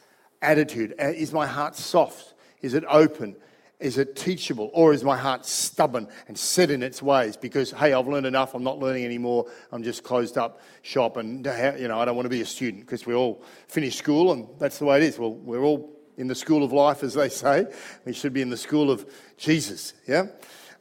attitude 0.41 0.93
Uh, 1.01 1.05
is 1.07 1.31
my 1.31 1.47
heart 1.47 1.75
soft? 1.75 2.33
Is 2.61 2.73
it 2.73 2.83
open? 2.89 3.37
Is 3.79 3.97
it 3.97 4.17
teachable? 4.17 4.71
Or 4.73 4.93
is 4.93 5.05
my 5.05 5.17
heart 5.17 5.45
stubborn 5.45 6.09
and 6.27 6.37
set 6.37 6.69
in 6.69 6.83
its 6.83 7.01
ways? 7.01 7.37
Because, 7.37 7.71
hey, 7.71 7.93
I've 7.93 8.07
learned 8.07 8.25
enough, 8.25 8.55
I'm 8.55 8.63
not 8.63 8.79
learning 8.79 9.05
anymore, 9.05 9.45
I'm 9.71 9.83
just 9.83 10.03
closed 10.03 10.37
up 10.37 10.59
shop, 10.81 11.15
and, 11.17 11.45
you 11.79 11.87
know, 11.87 11.99
I 11.99 12.05
don't 12.05 12.15
want 12.15 12.25
to 12.25 12.29
be 12.29 12.41
a 12.41 12.45
student 12.45 12.85
because 12.85 13.05
we 13.05 13.13
all 13.13 13.41
finish 13.67 13.95
school 13.95 14.33
and 14.33 14.47
that's 14.59 14.79
the 14.79 14.85
way 14.85 14.97
it 14.97 15.03
is. 15.03 15.17
Well, 15.17 15.33
we're 15.33 15.63
all 15.63 15.94
in 16.17 16.27
the 16.27 16.35
school 16.35 16.63
of 16.63 16.71
life, 16.71 17.03
as 17.03 17.13
they 17.13 17.29
say. 17.29 17.67
We 18.05 18.13
should 18.13 18.33
be 18.33 18.41
in 18.41 18.49
the 18.49 18.57
school 18.57 18.89
of 18.91 19.05
Jesus, 19.37 19.93
yeah? 20.07 20.27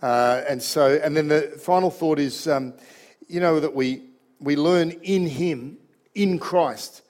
Uh, 0.03 0.43
and 0.49 0.63
so, 0.63 1.01
and 1.03 1.17
then 1.17 1.29
the 1.29 1.59
final 1.61 1.91
thought 1.91 2.19
is, 2.19 2.47
um, 2.47 2.75
you 3.27 3.41
know, 3.41 3.61
that 3.61 3.75
we, 3.75 4.03
we 4.39 4.57
learn 4.57 4.91
in 5.03 5.27
Him, 5.27 5.79
in 6.15 6.39
Christ. 6.39 7.03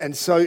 And 0.00 0.16
so, 0.16 0.46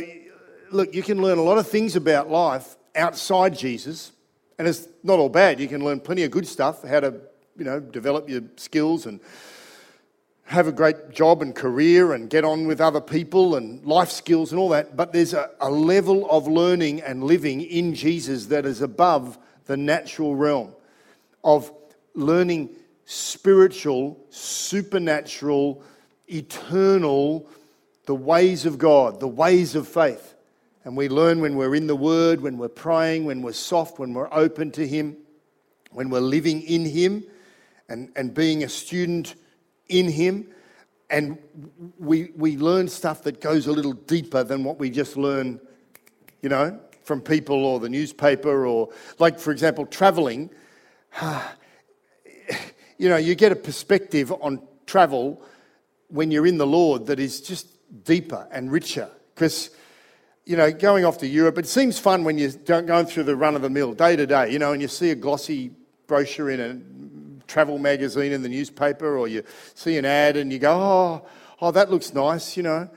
look, 0.72 0.94
you 0.94 1.04
can 1.04 1.22
learn 1.22 1.38
a 1.38 1.44
lot 1.44 1.58
of 1.58 1.68
things 1.68 1.96
about 1.96 2.30
life 2.30 2.76
outside 2.96 3.58
Jesus, 3.58 4.12
and 4.58 4.68
it's 4.68 4.88
not 5.04 5.20
all 5.20 5.30
bad. 5.30 5.60
You 5.60 5.68
can 5.68 5.84
learn 5.84 6.00
plenty 6.00 6.24
of 6.24 6.32
good 6.32 6.48
stuff, 6.48 6.84
how 6.84 7.02
to, 7.02 7.16
you 7.58 7.66
know, 7.66 7.80
develop 7.80 8.30
your 8.30 8.42
skills 8.56 9.06
and 9.06 9.20
have 10.46 10.68
a 10.68 10.72
great 10.72 11.10
job 11.12 11.42
and 11.42 11.56
career 11.56 12.14
and 12.14 12.30
get 12.30 12.44
on 12.44 12.68
with 12.68 12.80
other 12.80 13.02
people 13.02 13.56
and 13.56 13.84
life 13.84 14.12
skills 14.12 14.52
and 14.52 14.60
all 14.60 14.70
that. 14.70 14.96
But 14.96 15.12
there's 15.12 15.34
a, 15.34 15.50
a 15.60 15.70
level 15.70 16.30
of 16.30 16.48
learning 16.48 17.02
and 17.02 17.24
living 17.24 17.62
in 17.62 17.96
Jesus 17.96 18.48
that 18.48 18.66
is 18.66 18.82
above 18.82 19.40
the 19.66 19.76
natural 19.76 20.36
realm 20.36 20.74
of 21.44 21.72
learning 22.14 22.70
spiritual, 23.06 24.24
supernatural, 24.30 25.82
eternal, 26.28 27.48
the 28.06 28.16
ways 28.16 28.68
of 28.68 28.78
God, 28.78 29.20
the 29.20 29.28
ways 29.28 29.76
of 29.76 29.88
faith. 29.88 30.36
And 30.84 30.96
we 30.96 31.10
learn 31.10 31.42
when 31.42 31.56
we're 31.56 31.74
in 31.74 31.88
the 31.88 31.96
Word, 31.96 32.42
when 32.42 32.60
we're 32.60 32.68
praying, 32.68 33.26
when 33.26 33.42
we're 33.42 33.54
soft, 33.54 33.98
when 33.98 34.14
we're 34.14 34.32
open 34.32 34.72
to 34.74 34.88
Him, 34.88 35.18
when 35.92 36.12
we're 36.12 36.20
living 36.20 36.62
in 36.62 36.86
Him 36.86 37.24
and, 37.90 38.12
and 38.16 38.32
being 38.32 38.64
a 38.64 38.70
student 38.70 39.34
in 39.90 40.10
Him. 40.10 40.48
And 41.10 41.38
we, 42.00 42.32
we 42.36 42.58
learn 42.58 42.88
stuff 42.88 43.24
that 43.24 43.40
goes 43.40 43.68
a 43.68 43.72
little 43.72 43.94
deeper 43.94 44.44
than 44.44 44.64
what 44.64 44.80
we 44.80 44.90
just 44.90 45.18
learn, 45.18 45.60
you 46.42 46.50
know, 46.50 46.80
from 47.04 47.22
people 47.22 47.64
or 47.64 47.80
the 47.80 47.90
newspaper 47.90 48.66
or, 48.66 48.90
like, 49.20 49.40
for 49.40 49.52
example, 49.52 49.86
traveling. 49.86 50.50
You 52.98 53.10
know, 53.10 53.18
you 53.18 53.36
get 53.36 53.52
a 53.52 53.58
perspective 53.58 54.32
on 54.32 54.66
travel 54.86 55.44
when 56.08 56.32
you're 56.32 56.48
in 56.48 56.58
the 56.58 56.66
Lord 56.66 57.08
that 57.08 57.20
is 57.20 57.42
just 57.42 57.68
deeper 58.06 58.48
and 58.54 58.72
richer. 58.72 59.10
Because 59.34 59.72
you 60.46 60.56
know, 60.56 60.72
going 60.72 61.06
off 61.06 61.18
to 61.20 61.28
Europe, 61.28 61.58
it 61.58 61.68
seems 61.68 61.98
fun 61.98 62.24
when 62.24 62.38
you're 62.38 62.52
going 62.52 63.06
through 63.08 63.24
the 63.24 63.36
run 63.36 63.56
of 63.56 63.62
the 63.62 63.70
mill, 63.70 63.94
day 63.94 64.16
to 64.16 64.28
day, 64.28 64.52
you 64.52 64.60
know, 64.60 64.74
and 64.74 64.82
you 64.82 64.88
see 64.88 65.10
a 65.10 65.16
glossy 65.16 65.72
brochure 66.08 66.52
in 66.52 66.60
a 66.60 66.74
travel 67.48 67.78
magazine 67.78 68.32
in 68.32 68.42
the 68.42 68.50
newspaper, 68.50 69.18
or 69.18 69.28
you 69.28 69.44
see 69.74 69.98
an 69.98 70.06
ad 70.06 70.38
and 70.38 70.52
you 70.52 70.60
go, 70.60 70.74
oh, 70.74 71.28
oh, 71.62 71.72
that 71.72 71.90
looks 71.90 72.14
nice, 72.14 72.58
you 72.58 72.64
know. 72.64 72.90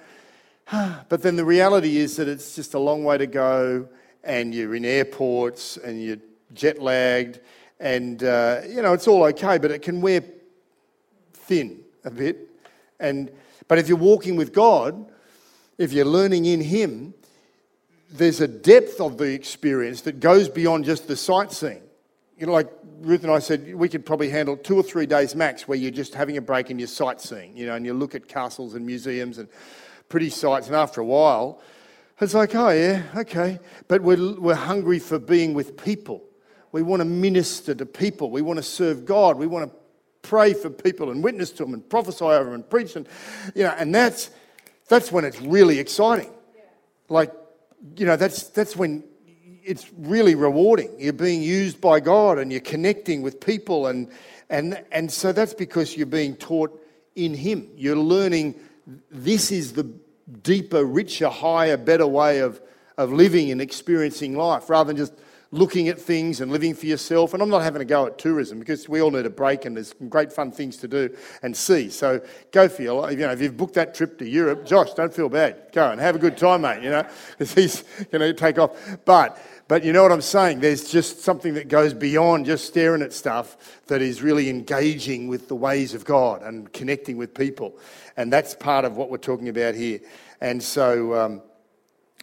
But 1.08 1.22
then 1.22 1.36
the 1.36 1.44
reality 1.44 1.96
is 1.96 2.16
that 2.16 2.28
it's 2.28 2.54
just 2.54 2.74
a 2.74 2.78
long 2.78 3.04
way 3.04 3.18
to 3.18 3.26
go, 3.26 3.88
and 4.24 4.54
you're 4.54 4.74
in 4.74 4.84
airports 4.84 5.76
and 5.78 6.02
you're 6.02 6.18
jet 6.54 6.80
lagged, 6.80 7.40
and, 7.80 8.22
uh, 8.22 8.62
you 8.68 8.82
know, 8.82 8.92
it's 8.92 9.06
all 9.06 9.24
okay, 9.24 9.58
but 9.58 9.70
it 9.70 9.82
can 9.82 10.00
wear 10.00 10.22
thin 11.32 11.80
a 12.04 12.10
bit. 12.10 12.48
And, 12.98 13.30
but 13.68 13.78
if 13.78 13.88
you're 13.88 13.96
walking 13.96 14.36
with 14.36 14.52
God, 14.52 15.10
if 15.78 15.92
you're 15.92 16.04
learning 16.04 16.46
in 16.46 16.60
Him, 16.60 17.14
there's 18.10 18.40
a 18.40 18.48
depth 18.48 19.00
of 19.00 19.18
the 19.18 19.32
experience 19.32 20.02
that 20.02 20.20
goes 20.20 20.48
beyond 20.48 20.84
just 20.84 21.06
the 21.06 21.16
sightseeing. 21.16 21.82
You 22.38 22.46
know, 22.46 22.52
like 22.52 22.70
Ruth 23.00 23.24
and 23.24 23.32
I 23.32 23.40
said, 23.40 23.74
we 23.74 23.88
could 23.88 24.06
probably 24.06 24.30
handle 24.30 24.56
two 24.56 24.76
or 24.76 24.82
three 24.84 25.06
days 25.06 25.34
max 25.34 25.66
where 25.66 25.76
you're 25.76 25.90
just 25.90 26.14
having 26.14 26.36
a 26.36 26.40
break 26.40 26.70
and 26.70 26.78
you're 26.78 26.86
sightseeing, 26.86 27.56
you 27.56 27.66
know, 27.66 27.74
and 27.74 27.84
you 27.84 27.92
look 27.92 28.14
at 28.14 28.28
castles 28.28 28.74
and 28.74 28.86
museums 28.86 29.38
and 29.38 29.48
pretty 30.08 30.30
sights. 30.30 30.68
And 30.68 30.76
after 30.76 31.00
a 31.00 31.04
while, 31.04 31.60
it's 32.20 32.34
like, 32.34 32.54
oh, 32.54 32.70
yeah, 32.70 33.02
okay. 33.16 33.58
But 33.88 34.02
we're, 34.02 34.38
we're 34.38 34.54
hungry 34.54 35.00
for 35.00 35.18
being 35.18 35.52
with 35.52 35.76
people. 35.76 36.22
We 36.70 36.82
want 36.82 37.00
to 37.00 37.04
minister 37.04 37.74
to 37.74 37.86
people. 37.86 38.30
We 38.30 38.42
want 38.42 38.58
to 38.58 38.62
serve 38.62 39.04
God. 39.04 39.36
We 39.36 39.48
want 39.48 39.72
to 39.72 39.78
pray 40.22 40.52
for 40.52 40.70
people 40.70 41.10
and 41.10 41.24
witness 41.24 41.50
to 41.50 41.64
them 41.64 41.74
and 41.74 41.88
prophesy 41.88 42.24
over 42.24 42.44
them 42.44 42.54
and 42.54 42.70
preach. 42.70 42.94
And, 42.94 43.08
you 43.56 43.64
know, 43.64 43.74
and 43.76 43.92
that's, 43.92 44.30
that's 44.88 45.10
when 45.10 45.24
it's 45.24 45.40
really 45.40 45.80
exciting. 45.80 46.30
Like, 47.08 47.32
you 47.96 48.06
know, 48.06 48.16
that's, 48.16 48.44
that's 48.44 48.76
when 48.76 49.02
it's 49.68 49.86
really 49.98 50.34
rewarding. 50.34 50.90
You're 50.98 51.12
being 51.12 51.42
used 51.42 51.78
by 51.78 52.00
God 52.00 52.38
and 52.38 52.50
you're 52.50 52.62
connecting 52.62 53.20
with 53.20 53.38
people. 53.38 53.86
And, 53.86 54.08
and, 54.48 54.82
and 54.90 55.12
so 55.12 55.30
that's 55.30 55.52
because 55.52 55.94
you're 55.94 56.06
being 56.06 56.36
taught 56.36 56.82
in 57.14 57.34
Him. 57.34 57.68
You're 57.76 57.96
learning 57.96 58.54
this 59.10 59.52
is 59.52 59.74
the 59.74 59.84
deeper, 60.42 60.84
richer, 60.84 61.28
higher, 61.28 61.76
better 61.76 62.06
way 62.06 62.38
of, 62.38 62.62
of 62.96 63.12
living 63.12 63.50
and 63.50 63.60
experiencing 63.60 64.36
life 64.36 64.70
rather 64.70 64.88
than 64.88 64.96
just 64.96 65.12
looking 65.50 65.88
at 65.88 65.98
things 65.98 66.40
and 66.40 66.52
living 66.52 66.74
for 66.74 66.86
yourself. 66.86 67.32
And 67.32 67.42
I'm 67.42 67.48
not 67.48 67.62
having 67.62 67.80
a 67.80 67.84
go 67.84 68.06
at 68.06 68.18
tourism 68.18 68.58
because 68.58 68.88
we 68.88 69.00
all 69.00 69.10
need 69.10 69.24
a 69.24 69.30
break 69.30 69.64
and 69.64 69.76
there's 69.76 69.94
great 70.08 70.32
fun 70.32 70.50
things 70.50 70.76
to 70.78 70.88
do 70.88 71.14
and 71.42 71.56
see. 71.56 71.88
So 71.88 72.20
go 72.50 72.68
for 72.68 72.82
your, 72.82 73.10
you 73.10 73.18
know, 73.18 73.32
if 73.32 73.40
you've 73.40 73.56
booked 73.56 73.74
that 73.74 73.94
trip 73.94 74.18
to 74.18 74.28
Europe, 74.28 74.66
Josh, 74.66 74.92
don't 74.92 75.12
feel 75.12 75.28
bad. 75.28 75.72
Go 75.72 75.90
and 75.90 76.00
have 76.00 76.16
a 76.16 76.18
good 76.18 76.36
time, 76.36 76.62
mate, 76.62 76.82
you 76.82 76.90
know, 76.90 77.06
because 77.38 77.54
he's 77.54 77.82
going 78.10 78.20
to 78.20 78.34
take 78.34 78.58
off. 78.58 78.76
But, 79.06 79.40
but 79.68 79.84
you 79.84 79.92
know 79.92 80.02
what 80.02 80.12
I'm 80.12 80.20
saying? 80.20 80.60
There's 80.60 80.90
just 80.90 81.22
something 81.22 81.54
that 81.54 81.68
goes 81.68 81.94
beyond 81.94 82.44
just 82.44 82.66
staring 82.66 83.00
at 83.00 83.14
stuff 83.14 83.80
that 83.86 84.02
is 84.02 84.20
really 84.20 84.50
engaging 84.50 85.28
with 85.28 85.48
the 85.48 85.56
ways 85.56 85.94
of 85.94 86.04
God 86.04 86.42
and 86.42 86.70
connecting 86.74 87.16
with 87.16 87.32
people. 87.32 87.78
And 88.18 88.30
that's 88.30 88.54
part 88.54 88.84
of 88.84 88.96
what 88.96 89.10
we're 89.10 89.16
talking 89.16 89.48
about 89.48 89.74
here. 89.74 90.00
And 90.42 90.62
so, 90.62 91.14
um, 91.14 91.42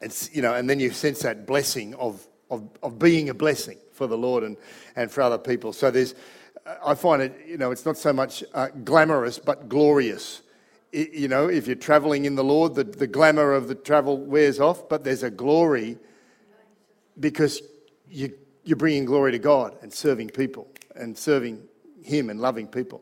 it's, 0.02 0.34
you 0.36 0.42
know, 0.42 0.54
and 0.54 0.70
then 0.70 0.80
you 0.80 0.92
sense 0.92 1.22
that 1.22 1.48
blessing 1.48 1.96
of, 1.96 2.26
of, 2.56 2.70
of 2.84 3.00
being 3.00 3.30
a 3.30 3.34
blessing 3.34 3.78
for 3.92 4.08
the 4.08 4.18
Lord 4.18 4.44
and, 4.44 4.58
and 4.96 5.12
for 5.12 5.22
other 5.22 5.38
people. 5.38 5.74
So 5.74 5.92
there's, 5.92 6.16
I 6.86 6.96
find 6.96 7.22
it, 7.22 7.40
you 7.48 7.58
know, 7.58 7.72
it's 7.72 7.86
not 7.86 7.98
so 7.98 8.12
much 8.12 8.44
uh, 8.54 8.68
glamorous, 8.84 9.40
but 9.40 9.70
glorious. 9.70 10.42
I- 10.94 11.10
you 11.14 11.28
know, 11.28 11.48
if 11.48 11.68
you're 11.68 11.76
traveling 11.76 12.26
in 12.26 12.36
the 12.36 12.44
Lord, 12.44 12.76
the, 12.76 12.84
the 12.84 13.08
glamour 13.08 13.54
of 13.54 13.68
the 13.68 13.76
travel 13.76 14.18
wears 14.18 14.60
off, 14.60 14.90
but 14.90 15.04
there's 15.04 15.24
a 15.24 15.30
glory 15.30 15.98
because 17.20 17.62
you, 18.10 18.34
you're 18.64 18.78
bringing 18.78 19.06
glory 19.06 19.32
to 19.32 19.40
God 19.40 19.78
and 19.82 19.94
serving 19.94 20.30
people 20.30 20.68
and 20.96 21.18
serving 21.18 21.62
Him 22.04 22.30
and 22.30 22.40
loving 22.40 22.68
people. 22.68 23.02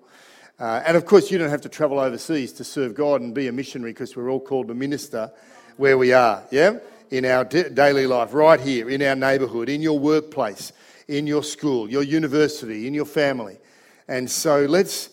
Uh, 0.59 0.83
and 0.85 0.95
of 0.95 1.05
course, 1.05 1.31
you 1.31 1.37
don't 1.37 1.49
have 1.49 1.61
to 1.61 1.69
travel 1.69 1.99
overseas 1.99 2.53
to 2.53 2.63
serve 2.63 2.93
God 2.93 3.21
and 3.21 3.33
be 3.33 3.47
a 3.47 3.51
missionary 3.51 3.91
because 3.91 4.15
we're 4.15 4.29
all 4.29 4.39
called 4.39 4.67
to 4.67 4.73
minister 4.73 5.31
where 5.77 5.97
we 5.97 6.13
are, 6.13 6.43
yeah? 6.51 6.77
In 7.13 7.25
our 7.25 7.45
da- 7.45 7.69
daily 7.69 8.07
life, 8.07 8.33
right 8.33 8.59
here, 8.59 8.89
in 8.89 9.03
our 9.03 9.15
neighbourhood, 9.15 9.69
in 9.69 9.83
your 9.83 9.99
workplace, 9.99 10.73
in 11.07 11.27
your 11.27 11.43
school, 11.43 11.87
your 11.87 12.01
university, 12.01 12.87
in 12.87 12.95
your 12.95 13.05
family. 13.05 13.59
And 14.07 14.29
so 14.29 14.65
let's, 14.65 15.09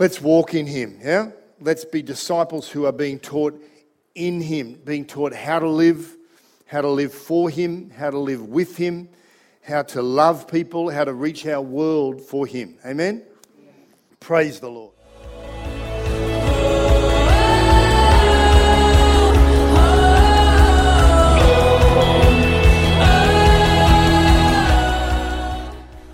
let's 0.00 0.20
walk 0.20 0.54
in 0.54 0.66
Him, 0.66 0.98
yeah? 1.00 1.30
Let's 1.60 1.84
be 1.84 2.02
disciples 2.02 2.68
who 2.68 2.84
are 2.86 2.92
being 2.92 3.20
taught 3.20 3.62
in 4.16 4.40
Him, 4.40 4.80
being 4.84 5.04
taught 5.04 5.32
how 5.32 5.60
to 5.60 5.68
live, 5.68 6.16
how 6.66 6.80
to 6.80 6.88
live 6.88 7.14
for 7.14 7.48
Him, 7.48 7.90
how 7.90 8.10
to 8.10 8.18
live 8.18 8.48
with 8.48 8.76
Him, 8.76 9.08
how 9.62 9.82
to 9.82 10.02
love 10.02 10.48
people, 10.48 10.90
how 10.90 11.04
to 11.04 11.14
reach 11.14 11.46
our 11.46 11.62
world 11.62 12.20
for 12.20 12.44
Him. 12.44 12.76
Amen? 12.84 13.22
Praise 14.18 14.58
the 14.58 14.68
Lord. 14.68 14.94